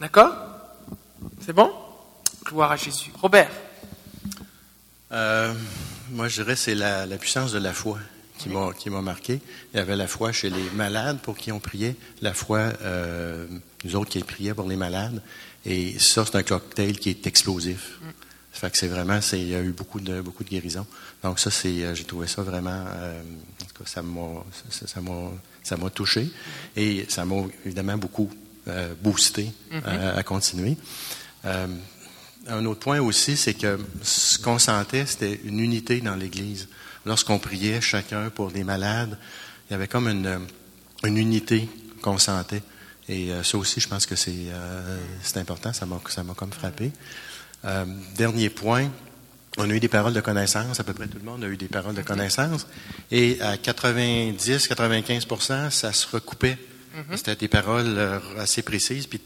D'accord? 0.00 0.34
C'est 1.40 1.52
bon? 1.54 1.72
Gloire 2.44 2.72
à 2.72 2.76
Jésus. 2.76 3.10
Robert 3.20 3.50
Euh, 5.12 5.52
moi, 6.10 6.28
je 6.28 6.42
dirais 6.42 6.54
que 6.54 6.60
c'est 6.60 6.74
la, 6.74 7.06
la 7.06 7.16
puissance 7.16 7.50
de 7.50 7.58
la 7.58 7.72
foi 7.72 7.98
qui 8.38 8.48
m'a 8.48 8.72
qui 8.72 8.90
m'a 8.90 9.02
marqué. 9.02 9.40
Il 9.72 9.78
y 9.78 9.80
avait 9.80 9.96
la 9.96 10.06
foi 10.06 10.32
chez 10.32 10.50
les 10.50 10.70
malades 10.74 11.18
pour 11.20 11.36
qui 11.36 11.50
on 11.50 11.58
priait, 11.58 11.96
la 12.22 12.32
foi 12.32 12.58
euh, 12.82 13.46
nous 13.84 13.96
autres 13.96 14.10
qui 14.10 14.20
prions 14.20 14.54
pour 14.54 14.68
les 14.68 14.76
malades. 14.76 15.20
Et 15.66 15.98
ça, 15.98 16.24
c'est 16.24 16.36
un 16.36 16.42
cocktail 16.42 16.98
qui 16.98 17.10
est 17.10 17.26
explosif. 17.26 17.98
Ça 18.52 18.60
fait 18.60 18.70
que 18.70 18.78
c'est 18.78 18.88
vraiment, 18.88 19.20
c'est, 19.20 19.40
il 19.40 19.48
y 19.48 19.54
a 19.54 19.60
eu 19.60 19.72
beaucoup 19.72 20.00
de 20.00 20.20
beaucoup 20.20 20.44
de 20.44 20.48
guérisons. 20.48 20.86
Donc 21.22 21.38
ça, 21.38 21.50
c'est, 21.50 21.82
euh, 21.82 21.94
j'ai 21.94 22.04
trouvé 22.04 22.26
ça 22.26 22.42
vraiment, 22.42 22.84
euh, 22.86 23.20
en 23.20 23.64
tout 23.64 23.82
cas, 23.82 23.90
ça 23.90 24.02
m'a, 24.02 24.44
ça, 24.70 24.86
ça 24.86 25.00
m'a, 25.00 25.30
ça 25.62 25.76
m'a 25.76 25.90
touché 25.90 26.30
et 26.76 27.06
ça 27.08 27.24
m'a 27.24 27.36
évidemment 27.64 27.96
beaucoup 27.96 28.30
euh, 28.68 28.94
boosté 29.00 29.52
euh, 29.72 30.18
à 30.18 30.22
continuer. 30.22 30.76
Euh, 31.44 31.66
un 32.46 32.64
autre 32.64 32.80
point 32.80 33.00
aussi, 33.00 33.36
c'est 33.36 33.54
que 33.54 33.78
ce 34.02 34.38
qu'on 34.38 34.58
sentait, 34.58 35.06
c'était 35.06 35.40
une 35.44 35.60
unité 35.60 36.00
dans 36.00 36.16
l'Église. 36.16 36.68
Lorsqu'on 37.06 37.38
priait 37.38 37.80
chacun 37.80 38.30
pour 38.30 38.50
des 38.50 38.64
malades, 38.64 39.16
il 39.68 39.72
y 39.72 39.76
avait 39.76 39.88
comme 39.88 40.08
une, 40.08 40.40
une 41.04 41.16
unité 41.16 41.68
qu'on 42.02 42.18
sentait. 42.18 42.62
Et 43.08 43.30
euh, 43.30 43.42
ça 43.42 43.56
aussi, 43.58 43.80
je 43.80 43.88
pense 43.88 44.06
que 44.06 44.16
c'est 44.16 44.48
euh, 44.48 44.98
important. 45.36 45.72
Ça 45.72 45.86
m'a 45.86 46.00
comme 46.34 46.52
frappé. 46.52 46.92
Euh, 47.64 47.86
dernier 48.16 48.50
point, 48.50 48.90
on 49.58 49.68
a 49.68 49.74
eu 49.74 49.80
des 49.80 49.88
paroles 49.88 50.12
de 50.12 50.20
connaissance. 50.20 50.78
À 50.80 50.84
peu 50.84 50.94
près 50.94 51.08
tout 51.08 51.18
le 51.18 51.24
monde 51.24 51.42
a 51.44 51.48
eu 51.48 51.56
des 51.56 51.68
paroles 51.68 51.94
de 51.94 52.02
connaissance. 52.02 52.66
Et 53.10 53.40
à 53.40 53.56
90-95% 53.56 55.70
ça 55.70 55.92
se 55.92 56.06
recoupait. 56.08 56.58
C'était 57.14 57.36
des 57.36 57.48
paroles 57.48 57.94
euh, 57.96 58.18
assez 58.38 58.62
précises. 58.62 59.06
Puis 59.06 59.20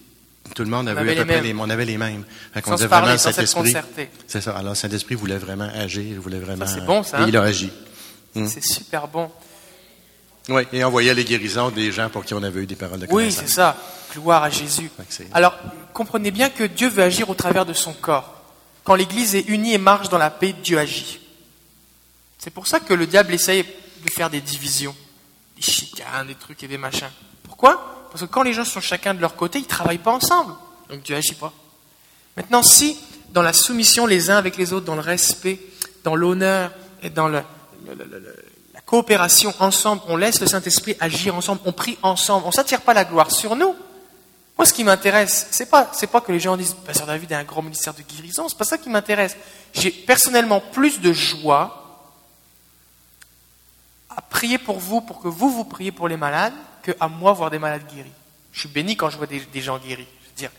tout 0.54 0.62
le 0.64 0.70
monde 0.70 0.88
avait, 0.88 1.00
avait 1.00 1.12
à 1.12 1.14
peu 1.14 1.18
les 1.20 1.24
près 1.24 1.34
mêmes. 1.42 1.56
les, 1.56 1.62
on 1.62 1.70
avait 1.70 1.84
les 1.84 1.96
mêmes. 1.98 2.24
Fait 2.52 2.64
Sans 2.64 2.74
disait 2.74 2.88
parler, 2.88 3.16
vraiment, 3.16 3.18
Saint-Esprit- 3.18 3.60
concerté. 3.62 4.10
C'est 4.26 4.40
ça. 4.40 4.56
Alors, 4.56 4.76
Saint-Esprit 4.76 5.14
voulait 5.14 5.38
vraiment 5.38 5.68
agir, 5.74 6.02
il 6.02 6.18
voulait 6.20 6.38
vraiment. 6.38 6.66
c'est 6.66 6.84
bon, 6.84 7.02
ça, 7.02 7.18
Et 7.18 7.22
hein? 7.22 7.26
il 7.28 7.36
a 7.36 7.42
agi. 7.42 7.70
C'est 8.34 8.62
super 8.64 9.08
bon. 9.08 9.30
Oui, 10.50 10.62
et 10.72 10.84
on 10.84 10.90
voyait 10.90 11.14
les 11.14 11.24
guérisons 11.24 11.70
des 11.70 11.90
gens 11.90 12.10
pour 12.10 12.24
qui 12.24 12.34
on 12.34 12.42
avait 12.42 12.60
eu 12.62 12.66
des 12.66 12.74
paroles 12.74 13.00
de 13.00 13.06
Oui, 13.10 13.32
c'est 13.32 13.48
ça. 13.48 13.76
Gloire 14.12 14.42
à 14.42 14.50
Jésus. 14.50 14.90
Alors, 15.32 15.56
comprenez 15.94 16.30
bien 16.30 16.50
que 16.50 16.64
Dieu 16.64 16.88
veut 16.88 17.02
agir 17.02 17.30
au 17.30 17.34
travers 17.34 17.64
de 17.64 17.72
son 17.72 17.92
corps. 17.94 18.42
Quand 18.84 18.94
l'Église 18.94 19.34
est 19.34 19.48
unie 19.48 19.72
et 19.72 19.78
marche 19.78 20.10
dans 20.10 20.18
la 20.18 20.28
paix, 20.30 20.54
Dieu 20.62 20.78
agit. 20.78 21.20
C'est 22.38 22.50
pour 22.50 22.66
ça 22.66 22.78
que 22.80 22.92
le 22.92 23.06
diable 23.06 23.32
essaye 23.32 23.62
de 23.62 24.10
faire 24.10 24.28
des 24.28 24.42
divisions, 24.42 24.94
des 25.56 25.62
chicanes, 25.62 26.26
des 26.26 26.34
trucs 26.34 26.62
et 26.62 26.68
des 26.68 26.76
machins. 26.76 27.08
Pourquoi? 27.44 27.93
Parce 28.14 28.26
que 28.26 28.30
quand 28.30 28.44
les 28.44 28.52
gens 28.52 28.64
sont 28.64 28.80
chacun 28.80 29.12
de 29.12 29.20
leur 29.20 29.34
côté, 29.34 29.58
ils 29.58 29.62
ne 29.62 29.66
travaillent 29.66 29.98
pas 29.98 30.12
ensemble. 30.12 30.54
Donc 30.88 31.02
Dieu 31.02 31.16
agit 31.16 31.34
pas. 31.34 31.52
Maintenant, 32.36 32.62
si 32.62 32.96
dans 33.30 33.42
la 33.42 33.52
soumission 33.52 34.06
les 34.06 34.30
uns 34.30 34.36
avec 34.36 34.56
les 34.56 34.72
autres, 34.72 34.86
dans 34.86 34.94
le 34.94 35.00
respect, 35.00 35.58
dans 36.04 36.14
l'honneur 36.14 36.70
et 37.02 37.10
dans 37.10 37.26
la 37.26 37.44
coopération 38.86 39.52
ensemble, 39.58 40.02
on 40.06 40.14
laisse 40.16 40.40
le 40.40 40.46
Saint-Esprit 40.46 40.96
agir 41.00 41.34
ensemble, 41.34 41.60
on 41.64 41.72
prie 41.72 41.98
ensemble, 42.02 42.44
on 42.44 42.50
ne 42.50 42.52
s'attire 42.52 42.82
pas 42.82 42.94
la 42.94 43.04
gloire 43.04 43.32
sur 43.32 43.56
nous. 43.56 43.74
Moi, 44.56 44.64
ce 44.64 44.72
qui 44.72 44.84
m'intéresse, 44.84 45.48
c'est 45.50 45.66
pas, 45.68 45.90
pas 46.12 46.20
que 46.20 46.30
les 46.30 46.38
gens 46.38 46.56
disent, 46.56 46.76
Pasteur 46.86 47.08
David 47.08 47.32
a 47.32 47.38
un 47.38 47.44
grand 47.44 47.62
ministère 47.62 47.94
de 47.94 48.02
guérison, 48.02 48.48
c'est 48.48 48.56
pas 48.56 48.62
ça 48.62 48.78
qui 48.78 48.90
m'intéresse. 48.90 49.36
J'ai 49.72 49.90
personnellement 49.90 50.60
plus 50.60 51.00
de 51.00 51.12
joie 51.12 52.06
à 54.08 54.22
prier 54.22 54.58
pour 54.58 54.78
vous, 54.78 55.00
pour 55.00 55.20
que 55.20 55.26
vous 55.26 55.50
vous 55.50 55.64
priez 55.64 55.90
pour 55.90 56.06
les 56.06 56.16
malades, 56.16 56.54
que 56.84 56.92
à 57.00 57.08
moi 57.08 57.32
voir 57.32 57.50
des 57.50 57.58
malades 57.58 57.92
guéris. 57.92 58.12
Je 58.52 58.60
suis 58.60 58.68
béni 58.68 58.96
quand 58.96 59.10
je 59.10 59.16
vois 59.16 59.26
des, 59.26 59.60
gens 59.60 59.78
guéris. 59.78 60.06
Je 60.22 60.28
veux 60.28 60.36
dire, 60.36 60.50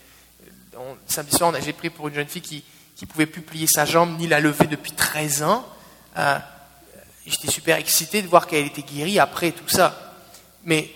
samedi 1.06 1.34
soir, 1.34 1.54
j'ai 1.64 1.72
prié 1.72 1.88
pour 1.88 2.08
une 2.08 2.14
jeune 2.14 2.28
fille 2.28 2.42
qui 2.42 2.62
qui 2.96 3.04
pouvait 3.04 3.26
plus 3.26 3.42
plier 3.42 3.66
sa 3.66 3.84
jambe 3.84 4.18
ni 4.18 4.26
la 4.26 4.40
lever 4.40 4.66
depuis 4.66 4.92
13 4.92 5.42
ans. 5.42 5.66
Euh, 6.16 6.38
J'étais 7.26 7.50
super 7.50 7.76
excité 7.76 8.22
de 8.22 8.28
voir 8.28 8.46
qu'elle 8.46 8.66
était 8.66 8.82
guérie 8.82 9.18
après 9.18 9.50
tout 9.50 9.68
ça. 9.68 10.14
Mais 10.64 10.90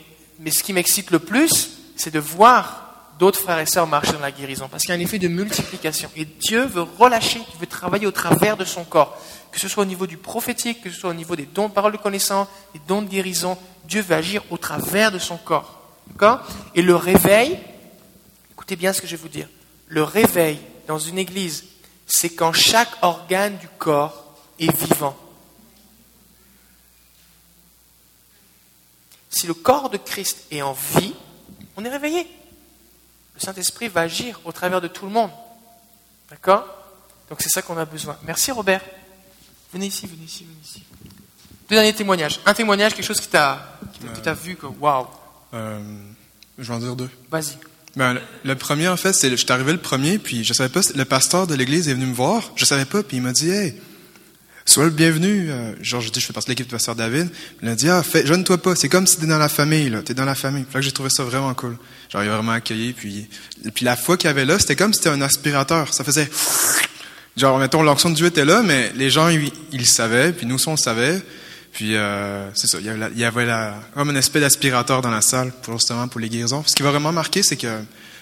ce 0.46 0.62
qui 0.62 0.72
m'excite 0.72 1.10
le 1.10 1.18
plus, 1.18 1.72
c'est 1.96 2.12
de 2.12 2.20
voir 2.20 2.89
d'autres 3.20 3.38
frères 3.38 3.58
et 3.58 3.66
sœurs 3.66 3.86
marcher 3.86 4.14
dans 4.14 4.20
la 4.20 4.32
guérison. 4.32 4.66
Parce 4.68 4.82
qu'il 4.82 4.90
y 4.90 4.96
a 4.96 4.98
un 4.98 5.04
effet 5.04 5.18
de 5.18 5.28
multiplication. 5.28 6.10
Et 6.16 6.24
Dieu 6.24 6.64
veut 6.64 6.86
relâcher, 6.98 7.40
il 7.52 7.60
veut 7.60 7.66
travailler 7.66 8.06
au 8.06 8.10
travers 8.10 8.56
de 8.56 8.64
son 8.64 8.82
corps. 8.82 9.20
Que 9.52 9.60
ce 9.60 9.68
soit 9.68 9.82
au 9.82 9.86
niveau 9.86 10.06
du 10.06 10.16
prophétique, 10.16 10.82
que 10.82 10.90
ce 10.90 10.98
soit 10.98 11.10
au 11.10 11.14
niveau 11.14 11.36
des 11.36 11.44
dons 11.44 11.68
de 11.68 11.74
parole 11.74 11.92
de 11.92 11.98
connaissance, 11.98 12.48
des 12.72 12.80
dons 12.88 13.02
de 13.02 13.08
guérison. 13.08 13.58
Dieu 13.84 14.00
veut 14.00 14.16
agir 14.16 14.42
au 14.50 14.56
travers 14.56 15.12
de 15.12 15.18
son 15.18 15.36
corps. 15.36 15.82
D'accord? 16.06 16.40
Et 16.74 16.80
le 16.80 16.96
réveil, 16.96 17.58
écoutez 18.52 18.74
bien 18.74 18.92
ce 18.94 19.02
que 19.02 19.06
je 19.06 19.16
vais 19.16 19.22
vous 19.22 19.28
dire. 19.28 19.48
Le 19.86 20.02
réveil 20.02 20.58
dans 20.88 20.98
une 20.98 21.18
église, 21.18 21.64
c'est 22.06 22.30
quand 22.30 22.54
chaque 22.54 22.90
organe 23.02 23.58
du 23.58 23.68
corps 23.78 24.34
est 24.58 24.74
vivant. 24.74 25.16
Si 29.28 29.46
le 29.46 29.54
corps 29.54 29.90
de 29.90 29.98
Christ 29.98 30.46
est 30.50 30.62
en 30.62 30.72
vie, 30.72 31.14
on 31.76 31.84
est 31.84 31.90
réveillé. 31.90 32.26
Le 33.40 33.47
Saint-Esprit 33.47 33.88
va 33.88 34.02
agir 34.02 34.38
au 34.44 34.52
travers 34.52 34.80
de 34.80 34.88
tout 34.88 35.06
le 35.06 35.12
monde. 35.12 35.30
D'accord? 36.28 36.66
Donc 37.28 37.40
c'est 37.40 37.49
ça 37.49 37.62
qu'on 37.62 37.78
a 37.78 37.85
besoin. 37.85 38.16
Merci 38.26 38.50
Robert. 38.50 38.82
Venez 39.73 39.87
ici, 39.87 40.06
venez 40.06 40.25
ici, 40.25 40.44
venez 40.44 40.61
ici. 40.62 40.82
Deux 41.68 41.76
derniers 41.76 41.94
témoignages. 41.94 42.40
Un 42.44 42.52
témoignage, 42.52 42.94
quelque 42.94 43.04
chose 43.04 43.20
qui 43.20 43.28
t'a 43.28 43.78
que 44.14 44.20
t'as 44.20 44.35
vu, 44.35 44.56
quoi. 44.56 44.75
Waouh. 44.80 45.06
Euh, 45.54 45.80
je 46.59 46.64
vais 46.68 46.75
en 46.75 46.78
dire 46.80 46.97
deux. 46.97 47.09
Vas-y. 47.30 47.56
Ben, 47.97 48.14
le, 48.14 48.20
le 48.44 48.54
premier, 48.56 48.88
en 48.88 48.97
fait, 48.97 49.12
c'est, 49.12 49.35
j'étais 49.37 49.52
arrivé 49.52 49.73
le 49.73 49.78
premier, 49.78 50.18
puis 50.18 50.44
je 50.44 50.52
savais 50.52 50.68
pas, 50.68 50.80
le 50.94 51.04
pasteur 51.04 51.47
de 51.47 51.54
l'église 51.54 51.88
est 51.88 51.94
venu 51.94 52.06
me 52.06 52.14
voir, 52.14 52.52
je 52.56 52.64
savais 52.64 52.85
pas, 52.85 53.02
puis 53.02 53.16
il 53.16 53.23
m'a 53.23 53.32
dit, 53.32 53.50
hey, 53.50 53.75
sois 54.70 54.84
le 54.84 54.90
bienvenu. 54.90 55.50
Euh, 55.50 55.72
genre, 55.82 56.00
je 56.00 56.10
dis, 56.10 56.20
je 56.20 56.26
fais 56.26 56.32
partie 56.32 56.46
de 56.46 56.52
l'équipe 56.52 56.66
de 56.66 56.70
pasteur 56.70 56.94
David. 56.94 57.28
Il 57.60 57.68
m'a 57.68 57.74
dit, 57.74 57.88
ah, 57.88 58.02
fais, 58.02 58.24
jeune-toi 58.24 58.58
pas, 58.58 58.76
c'est 58.76 58.88
comme 58.88 59.06
si 59.06 59.18
t'es 59.18 59.26
dans 59.26 59.38
la 59.38 59.48
famille, 59.48 59.90
là, 59.90 60.02
t'es 60.02 60.14
dans 60.14 60.24
la 60.24 60.34
famille. 60.34 60.64
Là, 60.72 60.80
j'ai 60.80 60.92
trouvé 60.92 61.10
ça 61.10 61.24
vraiment 61.24 61.52
cool. 61.54 61.76
Genre, 62.08 62.22
il 62.22 62.28
a 62.28 62.34
vraiment 62.34 62.52
accueilli, 62.52 62.92
puis, 62.92 63.28
puis 63.75 63.84
la 63.84 63.97
foi 63.97 64.16
qu'il 64.16 64.28
y 64.28 64.30
avait 64.30 64.45
là, 64.45 64.58
c'était 64.58 64.76
comme 64.76 64.92
si 64.92 64.99
c'était 64.99 65.10
un 65.10 65.21
aspirateur. 65.23 65.92
Ça 65.92 66.04
faisait, 66.04 66.30
genre, 67.36 67.58
mettons, 67.58 67.82
l'onction 67.82 68.10
de 68.10 68.14
Dieu 68.14 68.26
était 68.26 68.45
là, 68.45 68.62
mais 68.62 68.92
les 68.95 69.10
gens, 69.10 69.28
ils, 69.28 69.50
le 69.73 69.84
savaient, 69.84 70.32
puis 70.32 70.47
nous, 70.47 70.56
on 70.68 70.73
le 70.73 70.76
savait. 70.76 71.21
Puis 71.73 71.97
euh, 71.97 72.49
c'est 72.54 72.66
ça, 72.66 72.78
il 72.80 73.18
y 73.18 73.25
avait, 73.25 73.47
comme 73.95 74.10
un 74.10 74.16
espèce 74.16 74.42
d'aspirateur 74.42 75.02
dans 75.02 75.10
la 75.10 75.21
salle 75.21 75.52
pour 75.62 75.78
justement 75.78 76.08
pour 76.08 76.21
les 76.21 76.28
guérisons. 76.28 76.64
Ce 76.66 76.75
qui 76.75 76.82
va 76.82 76.90
vraiment 76.90 77.12
marquer, 77.12 77.42
c'est 77.42 77.56
que 77.56 77.68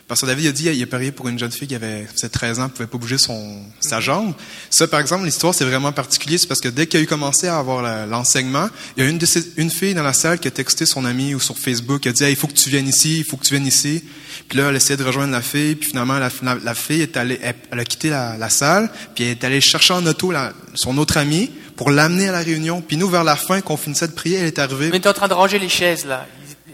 Pasteur 0.08 0.26
David 0.28 0.46
a 0.46 0.52
dit 0.52 0.64
il 0.64 0.82
a 0.82 0.86
parié 0.86 1.12
pour 1.12 1.28
une 1.28 1.38
jeune 1.38 1.52
fille 1.52 1.68
qui 1.68 1.74
avait 1.74 2.06
faisait 2.06 2.30
13 2.30 2.60
ans, 2.60 2.70
pouvait 2.70 2.86
pas 2.86 2.96
bouger 2.96 3.18
son 3.18 3.60
sa 3.78 4.00
jambe. 4.00 4.32
Ça, 4.70 4.88
par 4.88 5.00
exemple, 5.00 5.26
l'histoire 5.26 5.54
c'est 5.54 5.66
vraiment 5.66 5.92
particulier, 5.92 6.38
c'est 6.38 6.46
parce 6.46 6.60
que 6.62 6.68
dès 6.68 6.86
qu'il 6.86 6.98
a 7.00 7.02
eu 7.02 7.06
commencé 7.06 7.46
à 7.46 7.58
avoir 7.58 8.06
l'enseignement, 8.06 8.68
il 8.96 9.04
y 9.04 9.06
a 9.06 9.10
une 9.10 9.18
de 9.18 9.26
ces- 9.26 9.52
une 9.58 9.70
fille 9.70 9.92
dans 9.92 10.02
la 10.02 10.14
salle 10.14 10.38
qui 10.38 10.48
a 10.48 10.50
texté 10.50 10.86
son 10.86 11.04
ami 11.04 11.34
ou 11.34 11.40
sur 11.40 11.58
Facebook, 11.58 12.00
qui 12.00 12.08
a 12.08 12.12
dit 12.12 12.24
Hey, 12.24 12.32
il 12.32 12.36
faut 12.36 12.46
que 12.46 12.54
tu 12.54 12.70
viennes 12.70 12.88
ici, 12.88 13.18
il 13.18 13.24
faut 13.24 13.36
que 13.36 13.44
tu 13.44 13.52
viennes 13.52 13.66
ici. 13.66 14.02
Puis 14.48 14.56
là, 14.58 14.70
elle 14.70 14.76
essayait 14.76 14.96
de 14.96 15.04
rejoindre 15.04 15.32
la 15.32 15.42
fille, 15.42 15.74
puis 15.74 15.90
finalement 15.90 16.18
la, 16.18 16.30
la, 16.42 16.54
la 16.54 16.74
fille 16.74 17.02
est 17.02 17.16
allée, 17.18 17.38
elle, 17.42 17.56
elle 17.70 17.80
a 17.80 17.84
quitté 17.84 18.08
la, 18.08 18.38
la 18.38 18.48
salle, 18.48 18.90
puis 19.14 19.24
elle 19.24 19.30
est 19.32 19.44
allée 19.44 19.60
chercher 19.60 19.92
en 19.92 20.06
auto 20.06 20.30
la- 20.32 20.54
son 20.74 20.96
autre 20.96 21.18
ami 21.18 21.50
pour 21.76 21.90
l'amener 21.90 22.28
à 22.28 22.32
la 22.32 22.38
réunion. 22.40 22.80
Puis 22.80 22.96
nous, 22.96 23.10
vers 23.10 23.24
la 23.24 23.36
fin, 23.36 23.60
qu'on 23.60 23.76
finissait 23.76 24.08
de 24.08 24.12
prier, 24.12 24.38
elle 24.38 24.46
est 24.46 24.58
arrivée. 24.58 24.88
On 24.90 24.96
était 24.96 25.08
en 25.08 25.12
train 25.12 25.28
de 25.28 25.34
ranger 25.34 25.58
les 25.58 25.68
chaises 25.68 26.06
là. 26.06 26.26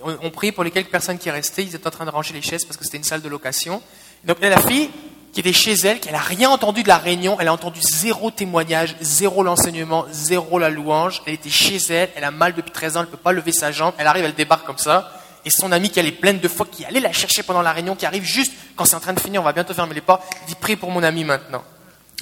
On, 0.04 0.16
on 0.22 0.30
priait 0.30 0.52
pour 0.52 0.62
les 0.62 0.70
quelques 0.70 0.90
personnes 0.90 1.18
qui 1.18 1.30
restaient. 1.30 1.64
Ils 1.64 1.74
étaient 1.74 1.86
en 1.86 1.90
train 1.90 2.04
de 2.04 2.10
ranger 2.10 2.32
les 2.32 2.42
chaises 2.42 2.64
parce 2.64 2.76
que 2.76 2.84
c'était 2.84 2.98
une 2.98 3.04
salle 3.04 3.22
de 3.22 3.28
location. 3.28 3.82
Donc 4.24 4.40
là, 4.40 4.50
la 4.50 4.60
fille 4.60 4.90
qui 5.34 5.40
était 5.40 5.52
chez 5.52 5.72
elle, 5.72 5.98
qui 5.98 6.10
n'a 6.12 6.18
rien 6.18 6.48
entendu 6.48 6.84
de 6.84 6.88
la 6.88 6.96
réunion, 6.96 7.36
elle 7.40 7.48
a 7.48 7.52
entendu 7.52 7.80
zéro 7.82 8.30
témoignage, 8.30 8.94
zéro 9.00 9.42
l'enseignement, 9.42 10.06
zéro 10.12 10.60
la 10.60 10.70
louange. 10.70 11.22
Elle 11.26 11.34
était 11.34 11.50
chez 11.50 11.78
elle, 11.90 12.08
elle 12.14 12.22
a 12.22 12.30
mal 12.30 12.54
depuis 12.54 12.70
13 12.70 12.96
ans, 12.96 13.00
elle 13.00 13.06
ne 13.06 13.10
peut 13.10 13.16
pas 13.16 13.32
lever 13.32 13.50
sa 13.50 13.72
jambe. 13.72 13.94
Elle 13.98 14.06
arrive, 14.06 14.24
elle 14.24 14.34
débarque 14.34 14.64
comme 14.64 14.78
ça. 14.78 15.10
Et 15.44 15.50
son 15.50 15.72
amie 15.72 15.90
qui 15.90 15.98
est 15.98 16.12
pleine 16.12 16.38
de 16.38 16.48
foi, 16.48 16.66
qui 16.70 16.84
allait 16.84 17.00
la 17.00 17.12
chercher 17.12 17.42
pendant 17.42 17.62
la 17.62 17.72
réunion, 17.72 17.96
qui 17.96 18.06
arrive 18.06 18.22
juste 18.22 18.52
quand 18.76 18.84
c'est 18.84 18.94
en 18.94 19.00
train 19.00 19.12
de 19.12 19.20
finir, 19.20 19.40
on 19.40 19.44
va 19.44 19.52
bientôt 19.52 19.74
fermer 19.74 19.94
les 19.94 20.00
portes, 20.00 20.22
dit 20.46 20.54
prie 20.54 20.76
pour 20.76 20.90
mon 20.90 21.02
ami 21.02 21.24
maintenant. 21.24 21.64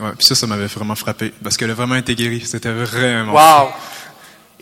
Ouais, 0.00 0.12
puis 0.16 0.26
ça, 0.26 0.34
ça 0.34 0.46
m'avait 0.46 0.66
vraiment 0.66 0.94
frappé, 0.94 1.34
parce 1.42 1.58
qu'elle 1.58 1.70
a 1.70 1.74
vraiment 1.74 1.96
été 1.96 2.14
guérie. 2.14 2.40
C'était 2.40 2.72
vraiment. 2.72 3.34
Waouh 3.34 3.68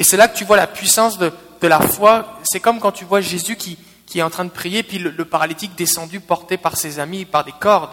Et 0.00 0.04
c'est 0.04 0.16
là 0.16 0.28
que 0.28 0.36
tu 0.36 0.44
vois 0.44 0.56
la 0.56 0.66
puissance 0.66 1.18
de, 1.18 1.30
de 1.60 1.66
la 1.68 1.78
foi. 1.78 2.40
C'est 2.42 2.58
comme 2.58 2.80
quand 2.80 2.90
tu 2.90 3.04
vois 3.04 3.20
Jésus 3.20 3.56
qui, 3.56 3.78
qui 4.06 4.18
est 4.18 4.22
en 4.22 4.30
train 4.30 4.46
de 4.46 4.50
prier, 4.50 4.82
puis 4.82 4.98
le, 4.98 5.24
paralytique 5.26 5.76
descendu, 5.76 6.20
porté 6.20 6.56
par 6.56 6.78
ses 6.78 6.98
amis, 6.98 7.26
par 7.26 7.44
des 7.44 7.52
cordes, 7.52 7.92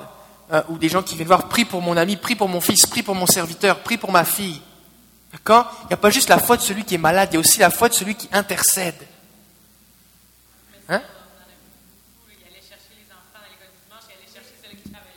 euh, 0.53 0.63
ou 0.69 0.77
des 0.77 0.87
gens 0.87 1.03
qui 1.03 1.15
viennent 1.15 1.27
voir, 1.27 1.49
prie 1.49 1.65
pour 1.65 1.81
mon 1.81 1.97
ami, 1.97 2.15
prie 2.15 2.35
pour 2.35 2.47
mon 2.47 2.61
fils, 2.61 2.85
prie 2.85 3.03
pour 3.03 3.13
mon 3.13 3.27
serviteur, 3.27 3.81
prie 3.81 3.97
pour 3.97 4.13
ma 4.13 4.23
fille. 4.23 4.61
D'accord? 5.33 5.69
Il 5.83 5.87
n'y 5.87 5.93
a 5.95 5.97
pas 5.97 6.09
juste 6.09 6.29
la 6.29 6.39
foi 6.39 6.55
de 6.55 6.61
celui 6.61 6.85
qui 6.85 6.95
est 6.95 6.97
malade, 6.97 7.27
il 7.31 7.35
y 7.35 7.37
a 7.37 7.39
aussi 7.41 7.59
la 7.59 7.69
foi 7.69 7.89
de 7.89 7.93
celui 7.93 8.15
qui 8.15 8.29
intercède. 8.31 8.95
Hein? 10.87 11.01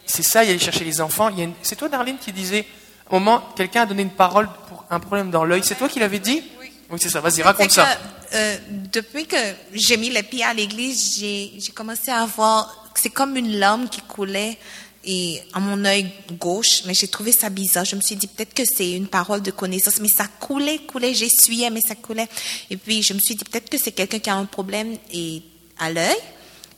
C'est 0.07 0.24
ça, 0.24 0.42
il 0.42 0.50
allait 0.50 0.59
chercher 0.59 0.85
les 0.85 1.00
enfants. 1.00 1.31
C'est 1.62 1.76
toi, 1.76 1.88
Darlene, 1.88 2.18
qui 2.18 2.33
disait, 2.33 2.66
un 3.09 3.14
moment, 3.14 3.44
quelqu'un 3.55 3.83
a 3.83 3.87
donné 3.87 4.03
une 4.03 4.11
parole 4.11 4.48
pour 4.68 4.85
un 4.90 4.98
problème 4.98 5.31
dans 5.31 5.44
l'œil. 5.44 5.62
C'est 5.64 5.76
toi 5.76 5.88
qui 5.88 6.00
l'avais 6.00 6.18
dit? 6.18 6.42
Oui. 6.90 6.98
C'est 7.00 7.09
ça. 7.09 7.20
Vas-y, 7.20 7.42
raconte 7.42 7.70
ça. 7.70 7.87
que, 7.87 8.37
euh, 8.37 8.57
depuis 8.92 9.26
que 9.26 9.37
j'ai 9.72 9.96
mis 9.96 10.11
les 10.11 10.22
pieds 10.22 10.44
à 10.44 10.55
l'église, 10.55 11.16
j'ai 11.18 11.53
j'ai 11.59 11.72
commencé 11.72 12.11
à 12.11 12.24
voir, 12.26 12.90
c'est 12.94 13.11
comme 13.11 13.37
une 13.37 13.57
larme 13.59 13.88
qui 13.88 14.00
coulait 14.03 14.59
et 15.05 15.40
à 15.55 15.61
mon 15.61 15.85
œil 15.85 16.12
gauche, 16.38 16.83
mais 16.85 16.92
j'ai 16.94 17.09
trouvé 17.09 17.33
ça 17.33 17.48
bizarre. 17.48 17.85
Je 17.85 17.96
me 17.96 18.00
suis 18.00 18.16
dit 18.16 18.26
peut-être 18.26 18.53
que 18.53 18.64
c'est 18.64 18.92
une 18.92 19.07
parole 19.07 19.40
de 19.40 19.50
connaissance, 19.50 19.98
mais 20.00 20.09
ça 20.09 20.26
coulait, 20.26 20.79
coulait, 20.79 21.14
j'essuyais, 21.14 21.70
mais 21.70 21.81
ça 21.81 21.94
coulait. 21.94 22.29
Et 22.70 22.76
puis 22.76 23.03
je 23.03 23.14
me 23.14 23.18
suis 23.18 23.35
dit 23.35 23.44
peut-être 23.44 23.70
que 23.70 23.79
c'est 23.79 23.92
quelqu'un 23.92 24.18
qui 24.18 24.31
a 24.31 24.35
un 24.37 24.44
problème 24.44 24.96
et 25.12 25.42
à 25.79 25.90
l'œil. 25.90 26.16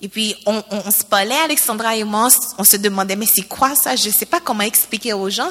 Et 0.05 0.09
puis, 0.09 0.35
on, 0.47 0.57
on, 0.71 0.83
on 0.85 0.91
se 0.91 1.05
parlait, 1.05 1.37
Alexandra 1.45 1.95
et 1.97 2.03
moi, 2.03 2.29
on 2.59 2.65
se 2.65 2.77
demandait, 2.77 3.15
mais 3.15 3.29
c'est 3.33 3.47
quoi 3.47 3.77
ça? 3.77 3.95
Je 3.95 4.09
ne 4.09 4.13
sais 4.13 4.27
pas 4.27 4.41
comment 4.41 4.65
expliquer 4.65 5.13
aux 5.13 5.31
gens. 5.31 5.51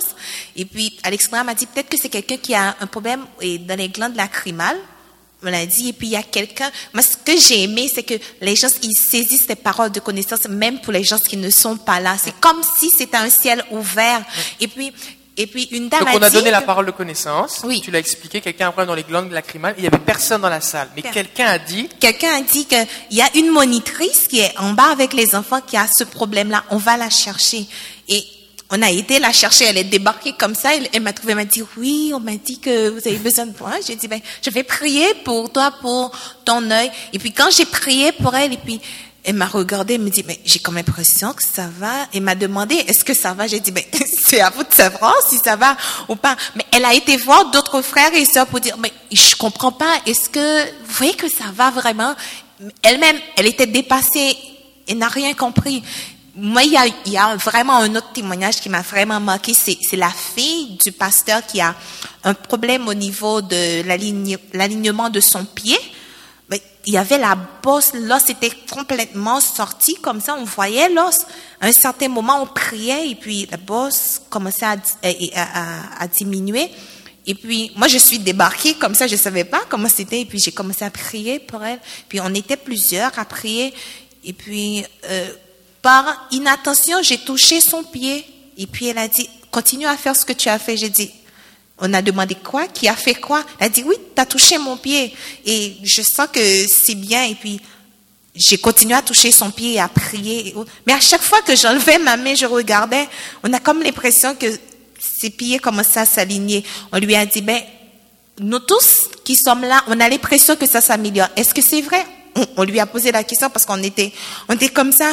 Et 0.57 0.65
puis, 0.65 0.99
Alexandra 1.03 1.45
m'a 1.45 1.53
dit, 1.53 1.65
peut-être 1.65 1.87
que 1.87 1.97
c'est 1.97 2.09
quelqu'un 2.09 2.35
qui 2.35 2.53
a 2.53 2.75
un 2.81 2.85
problème 2.85 3.25
et 3.39 3.57
dans 3.57 3.77
les 3.77 3.87
glandes 3.87 4.17
lacrymales. 4.17 4.77
On 5.41 5.49
l'a 5.49 5.65
dit, 5.65 5.89
et 5.89 5.93
puis 5.93 6.07
il 6.07 6.11
y 6.11 6.17
a 6.17 6.21
quelqu'un. 6.21 6.69
Moi, 6.93 7.01
ce 7.01 7.15
que 7.15 7.35
j'ai 7.39 7.63
aimé, 7.63 7.89
c'est 7.91 8.03
que 8.03 8.13
les 8.41 8.55
gens, 8.55 8.67
ils 8.83 8.93
saisissent 8.93 9.47
les 9.47 9.55
paroles 9.55 9.91
de 9.91 10.01
connaissance, 10.01 10.47
même 10.47 10.81
pour 10.81 10.91
les 10.91 11.03
gens 11.03 11.17
qui 11.17 11.37
ne 11.37 11.49
sont 11.49 11.77
pas 11.77 12.01
là. 12.01 12.17
C'est 12.21 12.39
comme 12.39 12.61
si 12.77 12.89
c'était 12.95 13.17
un 13.17 13.29
ciel 13.29 13.63
ouvert. 13.71 14.23
Et 14.59 14.67
puis, 14.67 14.93
et 15.37 15.47
puis 15.47 15.63
une 15.71 15.87
dame 15.87 16.01
Donc, 16.01 16.09
on 16.15 16.21
a 16.21 16.29
dit 16.29 16.35
donné 16.35 16.51
la 16.51 16.61
parole 16.61 16.85
de 16.85 16.91
connaissance. 16.91 17.61
Oui. 17.63 17.81
Tu 17.81 17.89
l'as 17.89 17.99
expliqué. 17.99 18.41
Quelqu'un 18.41 18.65
a 18.65 18.67
un 18.69 18.71
problème 18.71 18.89
dans 18.89 18.95
les 18.95 19.03
glandes 19.03 19.31
lacrymales. 19.31 19.75
Il 19.77 19.81
n'y 19.81 19.87
avait 19.87 19.97
personne 19.97 20.41
dans 20.41 20.49
la 20.49 20.61
salle. 20.61 20.89
Mais 20.95 21.01
quelqu'un 21.01 21.45
a 21.45 21.57
dit 21.57 21.87
Quelqu'un 21.99 22.33
a 22.35 22.41
dit 22.41 22.65
qu'il 22.65 22.87
y 23.11 23.21
a 23.21 23.29
une 23.35 23.49
monitrice 23.49 24.27
qui 24.27 24.41
est 24.41 24.53
en 24.59 24.73
bas 24.73 24.91
avec 24.91 25.13
les 25.13 25.33
enfants 25.33 25.61
qui 25.61 25.77
a 25.77 25.87
ce 25.87 26.03
problème-là. 26.03 26.65
On 26.69 26.77
va 26.77 26.97
la 26.97 27.09
chercher. 27.09 27.65
Et 28.09 28.23
on 28.71 28.81
a 28.81 28.91
été 28.91 29.19
la 29.19 29.31
chercher. 29.31 29.65
Elle 29.65 29.77
est 29.77 29.85
débarquée 29.85 30.33
comme 30.33 30.53
ça. 30.53 30.75
Elle, 30.75 30.89
elle 30.91 31.01
m'a 31.01 31.13
trouvé, 31.13 31.31
elle 31.31 31.37
m'a 31.37 31.45
dit, 31.45 31.63
oui, 31.77 32.11
on 32.13 32.19
m'a 32.19 32.35
dit 32.35 32.59
que 32.59 32.89
vous 32.89 33.07
avez 33.07 33.17
besoin 33.17 33.45
de 33.45 33.53
moi. 33.57 33.75
J'ai 33.85 33.95
dit, 33.95 34.09
ben, 34.09 34.19
je 34.41 34.49
vais 34.49 34.63
prier 34.63 35.13
pour 35.23 35.49
toi, 35.51 35.73
pour 35.81 36.11
ton 36.43 36.69
œil. 36.71 36.91
Et 37.13 37.19
puis 37.19 37.31
quand 37.31 37.49
j'ai 37.51 37.65
prié 37.65 38.11
pour 38.11 38.35
elle, 38.35 38.51
et 38.51 38.57
puis 38.57 38.81
Elle 39.23 39.35
m'a 39.35 39.45
regardé, 39.45 39.95
elle 39.95 40.01
me 40.01 40.09
dit, 40.09 40.23
mais 40.27 40.39
j'ai 40.43 40.57
comme 40.59 40.75
l'impression 40.75 41.31
que 41.33 41.43
ça 41.43 41.69
va. 41.77 42.07
Elle 42.13 42.21
m'a 42.21 42.33
demandé, 42.33 42.73
est-ce 42.75 43.03
que 43.03 43.13
ça 43.13 43.33
va? 43.33 43.45
J'ai 43.45 43.59
dit, 43.59 43.71
mais 43.71 43.87
c'est 44.27 44.41
à 44.41 44.49
vous 44.49 44.63
de 44.63 44.73
savoir 44.73 45.13
si 45.29 45.37
ça 45.37 45.55
va 45.55 45.77
ou 46.09 46.15
pas. 46.15 46.35
Mais 46.55 46.65
elle 46.71 46.85
a 46.85 46.93
été 46.95 47.17
voir 47.17 47.51
d'autres 47.51 47.81
frères 47.83 48.13
et 48.15 48.25
sœurs 48.25 48.47
pour 48.47 48.59
dire, 48.59 48.77
mais 48.79 48.91
je 49.11 49.35
comprends 49.35 49.71
pas, 49.71 49.93
est-ce 50.07 50.27
que, 50.27 50.63
vous 50.65 50.93
voyez 50.93 51.13
que 51.13 51.29
ça 51.29 51.45
va 51.53 51.69
vraiment? 51.69 52.15
Elle-même, 52.81 53.15
elle 53.37 53.45
était 53.45 53.67
dépassée, 53.67 54.35
elle 54.87 54.97
n'a 54.97 55.07
rien 55.07 55.33
compris. 55.35 55.83
Moi, 56.35 56.63
il 56.63 56.71
y, 56.71 56.77
a, 56.77 56.85
y 57.05 57.17
a 57.17 57.35
vraiment 57.35 57.75
un 57.77 57.93
autre 57.95 58.13
témoignage 58.13 58.55
qui 58.61 58.69
m'a 58.69 58.81
vraiment 58.81 59.19
marqué, 59.19 59.53
c'est, 59.53 59.77
la 59.97 60.09
fille 60.09 60.77
du 60.83 60.91
pasteur 60.93 61.45
qui 61.45 61.59
a 61.61 61.75
un 62.23 62.33
problème 62.33 62.87
au 62.87 62.93
niveau 62.95 63.41
de 63.41 63.83
l'align- 63.83 64.37
l'alignement 64.53 65.09
de 65.09 65.19
son 65.19 65.43
pied. 65.45 65.77
Il 66.87 66.93
y 66.93 66.97
avait 66.97 67.19
la 67.19 67.35
bosse, 67.35 67.91
l'os 67.93 68.29
était 68.29 68.51
complètement 68.71 69.39
sorti, 69.39 69.93
comme 69.95 70.19
ça, 70.19 70.35
on 70.35 70.43
voyait 70.45 70.89
l'os. 70.89 71.19
À 71.59 71.67
un 71.67 71.71
certain 71.71 72.07
moment, 72.07 72.41
on 72.41 72.47
priait 72.47 73.09
et 73.09 73.15
puis 73.15 73.47
la 73.51 73.57
bosse 73.57 74.21
commençait 74.29 74.65
à, 74.65 74.75
di- 74.77 75.31
à, 75.35 75.43
à- 75.43 76.03
à 76.03 76.07
diminuer. 76.07 76.69
Et 77.27 77.35
puis, 77.35 77.71
moi, 77.75 77.87
je 77.87 77.99
suis 77.99 78.17
débarquée 78.17 78.73
comme 78.73 78.95
ça, 78.95 79.05
je 79.05 79.15
savais 79.15 79.43
pas 79.43 79.61
comment 79.69 79.87
c'était. 79.89 80.21
Et 80.21 80.25
puis, 80.25 80.39
j'ai 80.39 80.51
commencé 80.51 80.83
à 80.83 80.89
prier 80.89 81.37
pour 81.37 81.63
elle. 81.63 81.79
Puis, 82.09 82.19
on 82.19 82.33
était 82.33 82.57
plusieurs 82.57 83.17
à 83.19 83.25
prier. 83.25 83.71
Et 84.23 84.33
puis, 84.33 84.83
euh, 85.05 85.27
par 85.83 86.27
inattention, 86.31 86.97
j'ai 87.03 87.19
touché 87.19 87.61
son 87.61 87.83
pied. 87.83 88.25
Et 88.57 88.65
puis, 88.65 88.87
elle 88.87 88.97
a 88.97 89.07
dit, 89.07 89.29
continue 89.51 89.85
à 89.85 89.95
faire 89.97 90.15
ce 90.15 90.25
que 90.25 90.33
tu 90.33 90.49
as 90.49 90.57
fait. 90.57 90.75
J'ai 90.77 90.89
dit, 90.89 91.11
on 91.81 91.93
a 91.93 92.01
demandé 92.01 92.35
quoi? 92.35 92.67
Qui 92.67 92.87
a 92.87 92.95
fait 92.95 93.15
quoi? 93.15 93.43
Elle 93.59 93.65
a 93.65 93.69
dit 93.69 93.83
oui, 93.83 93.95
tu 94.15 94.21
as 94.21 94.25
touché 94.25 94.57
mon 94.59 94.77
pied. 94.77 95.13
Et 95.45 95.73
je 95.83 96.03
sens 96.03 96.27
que 96.31 96.39
c'est 96.67 96.95
bien. 96.95 97.23
Et 97.25 97.35
puis, 97.35 97.59
j'ai 98.35 98.59
continué 98.59 98.93
à 98.93 99.01
toucher 99.01 99.31
son 99.31 99.49
pied 99.49 99.73
et 99.73 99.79
à 99.79 99.87
prier. 99.87 100.55
Mais 100.85 100.93
à 100.93 100.99
chaque 100.99 101.23
fois 101.23 101.41
que 101.41 101.55
j'enlevais 101.55 101.97
ma 101.97 102.17
main, 102.17 102.35
je 102.35 102.45
regardais, 102.45 103.07
on 103.43 103.51
a 103.51 103.59
comme 103.59 103.81
l'impression 103.81 104.35
que 104.35 104.45
ses 104.99 105.31
pieds 105.31 105.57
commençaient 105.57 106.01
à 106.01 106.05
s'aligner. 106.05 106.63
On 106.91 106.99
lui 106.99 107.15
a 107.15 107.25
dit, 107.25 107.41
ben, 107.41 107.61
nous 108.39 108.59
tous 108.59 109.09
qui 109.25 109.35
sommes 109.35 109.63
là, 109.63 109.83
on 109.87 109.99
a 109.99 110.07
l'impression 110.07 110.55
que 110.55 110.67
ça 110.67 110.81
s'améliore. 110.81 111.29
Est-ce 111.35 111.53
que 111.53 111.63
c'est 111.63 111.81
vrai? 111.81 112.05
On, 112.57 112.63
lui 112.63 112.79
a 112.79 112.85
posé 112.85 113.11
la 113.11 113.23
question 113.23 113.49
parce 113.49 113.65
qu'on 113.65 113.81
était, 113.83 114.13
on 114.47 114.53
était 114.53 114.69
comme 114.69 114.93
ça. 114.93 115.09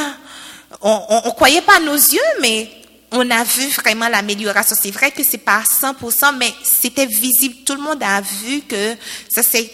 On, 0.82 1.00
on 1.24 1.30
croyait 1.32 1.62
pas 1.62 1.80
nos 1.80 1.94
yeux, 1.96 2.20
mais 2.40 2.70
on 3.10 3.30
a 3.30 3.42
vu 3.42 3.68
vraiment 3.70 4.08
l'amélioration. 4.08 4.76
C'est 4.78 4.90
vrai 4.90 5.10
que 5.10 5.22
c'est 5.24 5.38
pas 5.38 5.58
à 5.58 5.92
100%, 5.92 6.36
mais 6.36 6.52
c'était 6.62 7.06
visible. 7.06 7.56
Tout 7.64 7.74
le 7.74 7.80
monde 7.80 8.02
a 8.02 8.20
vu 8.20 8.60
que 8.62 8.94
ça 9.28 9.42
s'est 9.42 9.70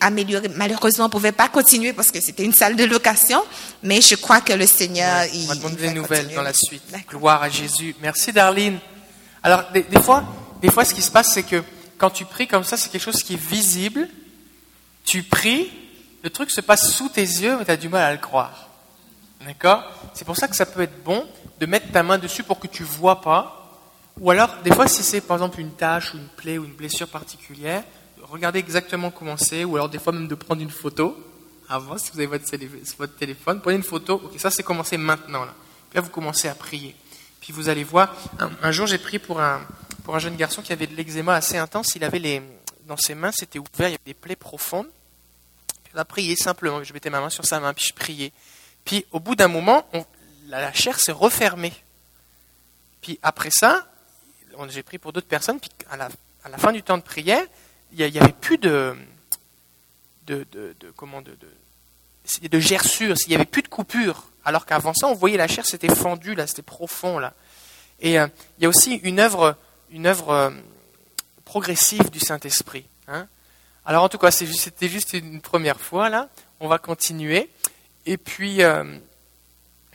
amélioré. 0.00 0.48
Malheureusement, 0.54 1.06
on 1.06 1.10
pouvait 1.10 1.32
pas 1.32 1.48
continuer 1.48 1.92
parce 1.92 2.10
que 2.10 2.20
c'était 2.20 2.44
une 2.44 2.52
salle 2.52 2.76
de 2.76 2.84
location, 2.84 3.42
mais 3.82 4.00
je 4.00 4.16
crois 4.16 4.40
que 4.40 4.52
le 4.52 4.66
Seigneur, 4.66 5.24
il, 5.32 5.44
On 5.44 5.48
va 5.48 5.54
demander 5.54 5.76
des 5.76 5.94
nouvelles 5.94 6.18
continuer. 6.18 6.34
dans 6.36 6.42
la 6.42 6.52
suite. 6.52 6.82
Gloire 7.08 7.42
à 7.42 7.48
Jésus. 7.48 7.94
Merci 8.02 8.32
Darlene. 8.32 8.78
Alors, 9.42 9.64
des, 9.72 9.82
des 9.82 10.02
fois, 10.02 10.24
des 10.60 10.70
fois, 10.70 10.84
ce 10.84 10.92
qui 10.92 11.02
se 11.02 11.10
passe, 11.10 11.32
c'est 11.32 11.44
que 11.44 11.62
quand 11.96 12.10
tu 12.10 12.26
pries 12.26 12.46
comme 12.46 12.64
ça, 12.64 12.76
c'est 12.76 12.90
quelque 12.90 13.02
chose 13.04 13.22
qui 13.22 13.34
est 13.34 13.42
visible. 13.42 14.08
Tu 15.04 15.22
pries, 15.22 15.70
le 16.22 16.28
truc 16.28 16.50
se 16.50 16.60
passe 16.60 16.90
sous 16.90 17.08
tes 17.08 17.22
yeux, 17.22 17.56
mais 17.58 17.64
tu 17.64 17.70
as 17.70 17.76
du 17.76 17.88
mal 17.88 18.02
à 18.02 18.12
le 18.12 18.18
croire. 18.18 18.68
D'accord? 19.46 19.84
C'est 20.14 20.24
pour 20.26 20.36
ça 20.36 20.48
que 20.48 20.56
ça 20.56 20.66
peut 20.66 20.82
être 20.82 21.02
bon 21.02 21.26
de 21.60 21.66
mettre 21.66 21.90
ta 21.92 22.02
main 22.02 22.18
dessus 22.18 22.42
pour 22.42 22.58
que 22.58 22.66
tu 22.66 22.82
vois 22.84 23.20
pas. 23.20 23.54
Ou 24.20 24.30
alors, 24.30 24.56
des 24.64 24.72
fois, 24.72 24.88
si 24.88 25.02
c'est 25.02 25.20
par 25.20 25.36
exemple 25.36 25.60
une 25.60 25.72
tache 25.72 26.14
ou 26.14 26.18
une 26.18 26.26
plaie 26.28 26.58
ou 26.58 26.64
une 26.64 26.72
blessure 26.74 27.08
particulière, 27.08 27.82
regardez 28.22 28.58
exactement 28.58 29.10
comment 29.10 29.36
c'est, 29.36 29.64
ou 29.64 29.76
alors 29.76 29.88
des 29.88 29.98
fois 29.98 30.12
même 30.12 30.28
de 30.28 30.34
prendre 30.34 30.60
une 30.60 30.70
photo 30.70 31.16
avant, 31.68 31.98
si 31.98 32.10
vous 32.12 32.18
avez 32.18 32.26
votre, 32.26 32.44
télé- 32.44 32.68
votre 32.98 33.16
téléphone, 33.16 33.60
prenez 33.60 33.76
une 33.76 33.82
photo. 33.82 34.14
Ok, 34.24 34.38
ça 34.38 34.50
c'est 34.50 34.62
commencé 34.62 34.96
maintenant 34.96 35.44
là. 35.44 35.54
Puis 35.90 35.96
là, 35.96 36.00
vous 36.02 36.10
commencez 36.10 36.48
à 36.48 36.54
prier. 36.54 36.94
Puis 37.40 37.52
vous 37.52 37.68
allez 37.68 37.84
voir. 37.84 38.14
Un, 38.40 38.50
un 38.62 38.72
jour, 38.72 38.86
j'ai 38.86 38.98
prié 38.98 39.18
pour 39.18 39.40
un 39.40 39.60
pour 40.04 40.16
un 40.16 40.18
jeune 40.18 40.36
garçon 40.36 40.62
qui 40.62 40.72
avait 40.72 40.86
de 40.86 40.96
l'eczéma 40.96 41.34
assez 41.34 41.56
intense. 41.58 41.94
Il 41.94 42.02
avait 42.04 42.18
les 42.18 42.42
dans 42.86 42.96
ses 42.96 43.14
mains, 43.14 43.30
c'était 43.32 43.58
ouvert, 43.58 43.88
il 43.88 43.92
y 43.92 43.94
avait 43.94 43.98
des 44.06 44.14
plaies 44.14 44.36
profondes. 44.36 44.88
Puis 45.84 45.92
on 45.94 45.98
a 45.98 46.04
prié 46.04 46.34
simplement. 46.36 46.82
Je 46.82 46.92
mettais 46.92 47.10
ma 47.10 47.20
main 47.20 47.30
sur 47.30 47.44
sa 47.44 47.60
main, 47.60 47.72
puis 47.74 47.84
je 47.88 47.92
priais. 47.94 48.32
Puis 48.84 49.04
au 49.12 49.20
bout 49.20 49.34
d'un 49.36 49.48
moment, 49.48 49.86
on- 49.92 50.04
la, 50.48 50.72
chair 50.72 50.98
s'est 50.98 51.12
refermée. 51.12 51.72
Puis 53.00 53.18
après 53.22 53.50
ça, 53.50 53.86
j'ai 54.68 54.82
prié 54.82 54.98
pour 54.98 55.12
d'autres 55.12 55.28
personnes. 55.28 55.60
Puis 55.60 55.70
à 55.90 55.96
la, 55.96 56.58
fin 56.58 56.72
du 56.72 56.82
temps 56.82 56.98
de 56.98 57.02
prière, 57.02 57.44
il 57.92 58.10
n'y 58.10 58.18
avait 58.18 58.32
plus 58.32 58.58
de, 58.58 58.96
de, 60.26 60.46
de, 60.52 60.74
comment 60.96 61.22
de, 61.22 61.32
de, 61.32 62.48
de 62.48 62.60
gerçures, 62.60 63.14
il 63.26 63.30
n'y 63.30 63.34
avait 63.36 63.44
plus 63.44 63.62
de 63.62 63.68
coupures. 63.68 64.28
Alors 64.44 64.66
qu'avant 64.66 64.94
ça, 64.94 65.06
on 65.08 65.14
voyait 65.14 65.36
la 65.36 65.48
chair, 65.48 65.66
c'était 65.66 65.94
fendu, 65.94 66.34
là, 66.34 66.46
c'était 66.46 66.62
profond. 66.62 67.18
là. 67.18 67.34
Et 68.00 68.18
euh, 68.18 68.26
il 68.58 68.62
y 68.62 68.66
a 68.66 68.68
aussi 68.68 68.94
une 68.96 69.20
œuvre, 69.20 69.56
une 69.90 70.06
œuvre 70.06 70.30
euh, 70.30 70.50
progressive 71.44 72.10
du 72.10 72.20
Saint-Esprit. 72.20 72.86
hein. 73.08 73.26
Alors 73.84 74.04
en 74.04 74.08
tout 74.08 74.18
cas, 74.18 74.30
c'était 74.30 74.88
juste 74.88 75.14
une 75.14 75.40
première 75.40 75.80
fois, 75.80 76.10
là. 76.10 76.28
On 76.60 76.68
va 76.68 76.78
continuer. 76.78 77.48
Et 78.04 78.16
puis, 78.18 78.62
euh, 78.62 78.98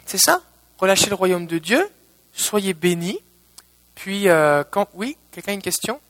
c'est 0.06 0.18
ça, 0.18 0.42
relâchez 0.78 1.10
le 1.10 1.16
royaume 1.16 1.48
de 1.48 1.58
Dieu, 1.58 1.90
soyez 2.34 2.74
bénis. 2.74 3.20
Puis, 3.96 4.28
euh, 4.28 4.64
quand... 4.70 4.90
Oui, 4.94 5.18
quelqu'un 5.32 5.52
a 5.52 5.56
une 5.56 5.62
question? 5.62 6.02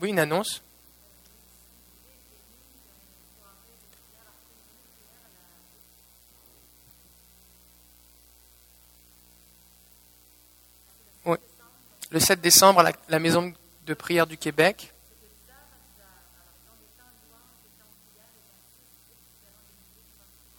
Oui, 0.00 0.10
une 0.10 0.18
annonce 0.18 0.62
Oui. 11.24 11.38
Le 12.10 12.20
7 12.20 12.40
décembre, 12.40 12.82
la, 12.82 12.92
la 13.08 13.18
maison 13.18 13.52
de 13.86 13.94
prière 13.94 14.26
du 14.26 14.36
Québec. 14.36 14.92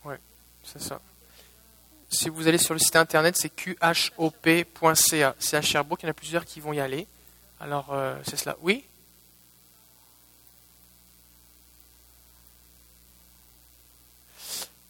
Oui, 0.04 0.16
c'est 0.64 0.82
ça. 0.82 1.02
Si 2.16 2.30
vous 2.30 2.48
allez 2.48 2.58
sur 2.58 2.74
le 2.74 2.80
site 2.80 2.96
internet, 2.96 3.36
c'est 3.36 3.50
qhop.ca. 3.50 5.36
C'est 5.38 5.58
à 5.58 5.62
Sherbrooke, 5.62 6.02
il 6.04 6.06
y 6.06 6.08
en 6.08 6.12
a 6.12 6.14
plusieurs 6.14 6.46
qui 6.46 6.62
vont 6.62 6.72
y 6.72 6.80
aller. 6.80 7.08
Alors, 7.60 7.94
euh, 7.94 8.16
c'est 8.26 8.38
cela. 8.38 8.56
Oui? 8.62 8.86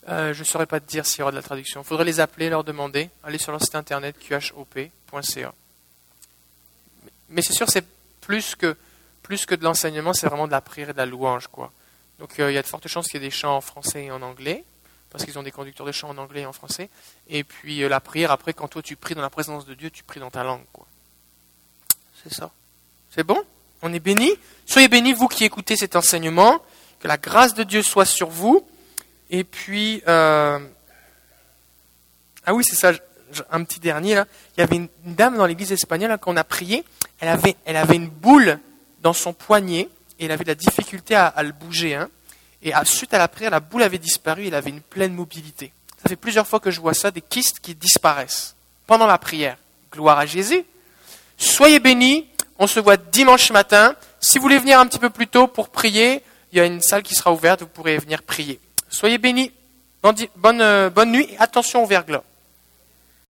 Euh, 0.07 0.33
Je 0.33 0.39
ne 0.39 0.43
saurais 0.45 0.67
pas 0.67 0.79
te 0.79 0.87
dire 0.87 1.05
s'il 1.05 1.19
y 1.19 1.21
aura 1.23 1.31
de 1.31 1.35
la 1.35 1.41
traduction. 1.41 1.81
Il 1.81 1.85
faudrait 1.85 2.05
les 2.05 2.19
appeler, 2.19 2.49
leur 2.49 2.63
demander. 2.63 3.09
Allez 3.23 3.39
sur 3.39 3.51
leur 3.51 3.61
site 3.61 3.75
internet 3.75 4.15
qhop.ca. 4.19 5.53
Mais 7.29 7.41
c'est 7.41 7.53
sûr, 7.53 7.67
c'est 7.69 7.85
plus 8.21 8.55
que, 8.55 8.77
plus 9.23 9.47
que 9.47 9.55
de 9.55 9.63
l'enseignement, 9.63 10.13
c'est 10.13 10.27
vraiment 10.27 10.45
de 10.45 10.51
la 10.51 10.61
prière 10.61 10.91
et 10.91 10.93
de 10.93 10.97
la 10.97 11.07
louange. 11.07 11.47
Quoi. 11.47 11.71
Donc 12.19 12.39
euh, 12.39 12.51
il 12.51 12.55
y 12.55 12.57
a 12.57 12.61
de 12.61 12.67
fortes 12.67 12.87
chances 12.87 13.07
qu'il 13.07 13.19
y 13.21 13.25
ait 13.25 13.27
des 13.27 13.35
chants 13.35 13.55
en 13.55 13.61
français 13.61 14.05
et 14.05 14.11
en 14.11 14.21
anglais, 14.21 14.63
parce 15.15 15.23
qu'ils 15.23 15.39
ont 15.39 15.43
des 15.43 15.51
conducteurs 15.51 15.87
de 15.87 15.93
chants 15.93 16.09
en 16.09 16.17
anglais 16.17 16.41
et 16.41 16.45
en 16.45 16.51
français. 16.51 16.89
Et 17.29 17.45
puis 17.45 17.81
euh, 17.81 17.87
la 17.87 18.01
prière, 18.01 18.31
après, 18.31 18.51
quand 18.51 18.67
toi 18.67 18.81
tu 18.81 18.97
pries 18.97 19.15
dans 19.15 19.21
la 19.21 19.29
présence 19.29 19.65
de 19.65 19.73
Dieu, 19.73 19.89
tu 19.89 20.03
pries 20.03 20.19
dans 20.19 20.29
ta 20.29 20.43
langue. 20.43 20.65
Quoi. 20.73 20.85
C'est 22.21 22.33
ça. 22.33 22.51
C'est 23.11 23.23
bon? 23.23 23.41
On 23.81 23.93
est 23.93 24.01
bénis 24.01 24.33
Soyez 24.65 24.89
bénis, 24.89 25.13
vous 25.13 25.29
qui 25.29 25.45
écoutez 25.45 25.77
cet 25.77 25.95
enseignement. 25.95 26.61
Que 26.99 27.07
la 27.07 27.15
grâce 27.15 27.53
de 27.53 27.63
Dieu 27.63 27.81
soit 27.81 28.03
sur 28.03 28.27
vous. 28.27 28.67
Et 29.29 29.45
puis, 29.45 30.03
euh, 30.05 30.59
ah 32.45 32.53
oui, 32.53 32.65
c'est 32.65 32.75
ça, 32.75 32.91
un 33.51 33.63
petit 33.63 33.79
dernier 33.79 34.15
là. 34.15 34.25
Il 34.57 34.59
y 34.59 34.63
avait 34.63 34.75
une, 34.75 34.89
dame 35.05 35.37
dans 35.37 35.45
l'église 35.45 35.71
espagnole 35.71 36.09
là, 36.09 36.17
qu'on 36.17 36.35
a 36.35 36.43
prié. 36.43 36.83
Elle 37.21 37.29
avait, 37.29 37.55
elle 37.63 37.77
avait 37.77 37.95
une 37.95 38.09
boule 38.09 38.59
dans 39.01 39.13
son 39.13 39.31
poignet 39.31 39.87
et 40.19 40.25
elle 40.25 40.31
avait 40.33 40.43
de 40.43 40.49
la 40.49 40.55
difficulté 40.55 41.15
à, 41.15 41.27
à 41.27 41.41
le 41.41 41.53
bouger. 41.53 41.95
hein. 41.95 42.09
Et 42.61 42.73
à, 42.73 42.83
suite 42.85 43.13
à 43.13 43.17
la 43.17 43.27
prière, 43.27 43.51
la 43.51 43.59
boule 43.59 43.83
avait 43.83 43.97
disparu 43.97 44.47
elle 44.47 44.55
avait 44.55 44.69
une 44.69 44.81
pleine 44.81 45.13
mobilité. 45.13 45.71
Ça 46.01 46.09
fait 46.09 46.15
plusieurs 46.15 46.47
fois 46.47 46.59
que 46.59 46.71
je 46.71 46.79
vois 46.79 46.93
ça, 46.93 47.11
des 47.11 47.21
kystes 47.21 47.59
qui 47.59 47.75
disparaissent 47.75 48.55
pendant 48.87 49.07
la 49.07 49.17
prière. 49.17 49.57
Gloire 49.91 50.19
à 50.19 50.25
Jésus. 50.25 50.63
Soyez 51.37 51.79
bénis. 51.79 52.27
On 52.57 52.67
se 52.67 52.79
voit 52.79 52.97
dimanche 52.97 53.51
matin. 53.51 53.95
Si 54.19 54.37
vous 54.37 54.43
voulez 54.43 54.59
venir 54.59 54.79
un 54.79 54.87
petit 54.87 54.99
peu 54.99 55.09
plus 55.09 55.27
tôt 55.27 55.47
pour 55.47 55.69
prier, 55.69 56.21
il 56.51 56.57
y 56.57 56.61
a 56.61 56.65
une 56.65 56.81
salle 56.81 57.03
qui 57.03 57.15
sera 57.15 57.33
ouverte. 57.33 57.61
Vous 57.61 57.67
pourrez 57.67 57.97
venir 57.97 58.23
prier. 58.23 58.59
Soyez 58.89 59.17
bénis. 59.17 59.51
Bonne, 60.01 60.15
bonne, 60.35 60.61
euh, 60.61 60.89
bonne 60.89 61.11
nuit 61.11 61.27
et 61.31 61.37
attention 61.39 61.83
au 61.83 61.85
verglas. 61.87 62.23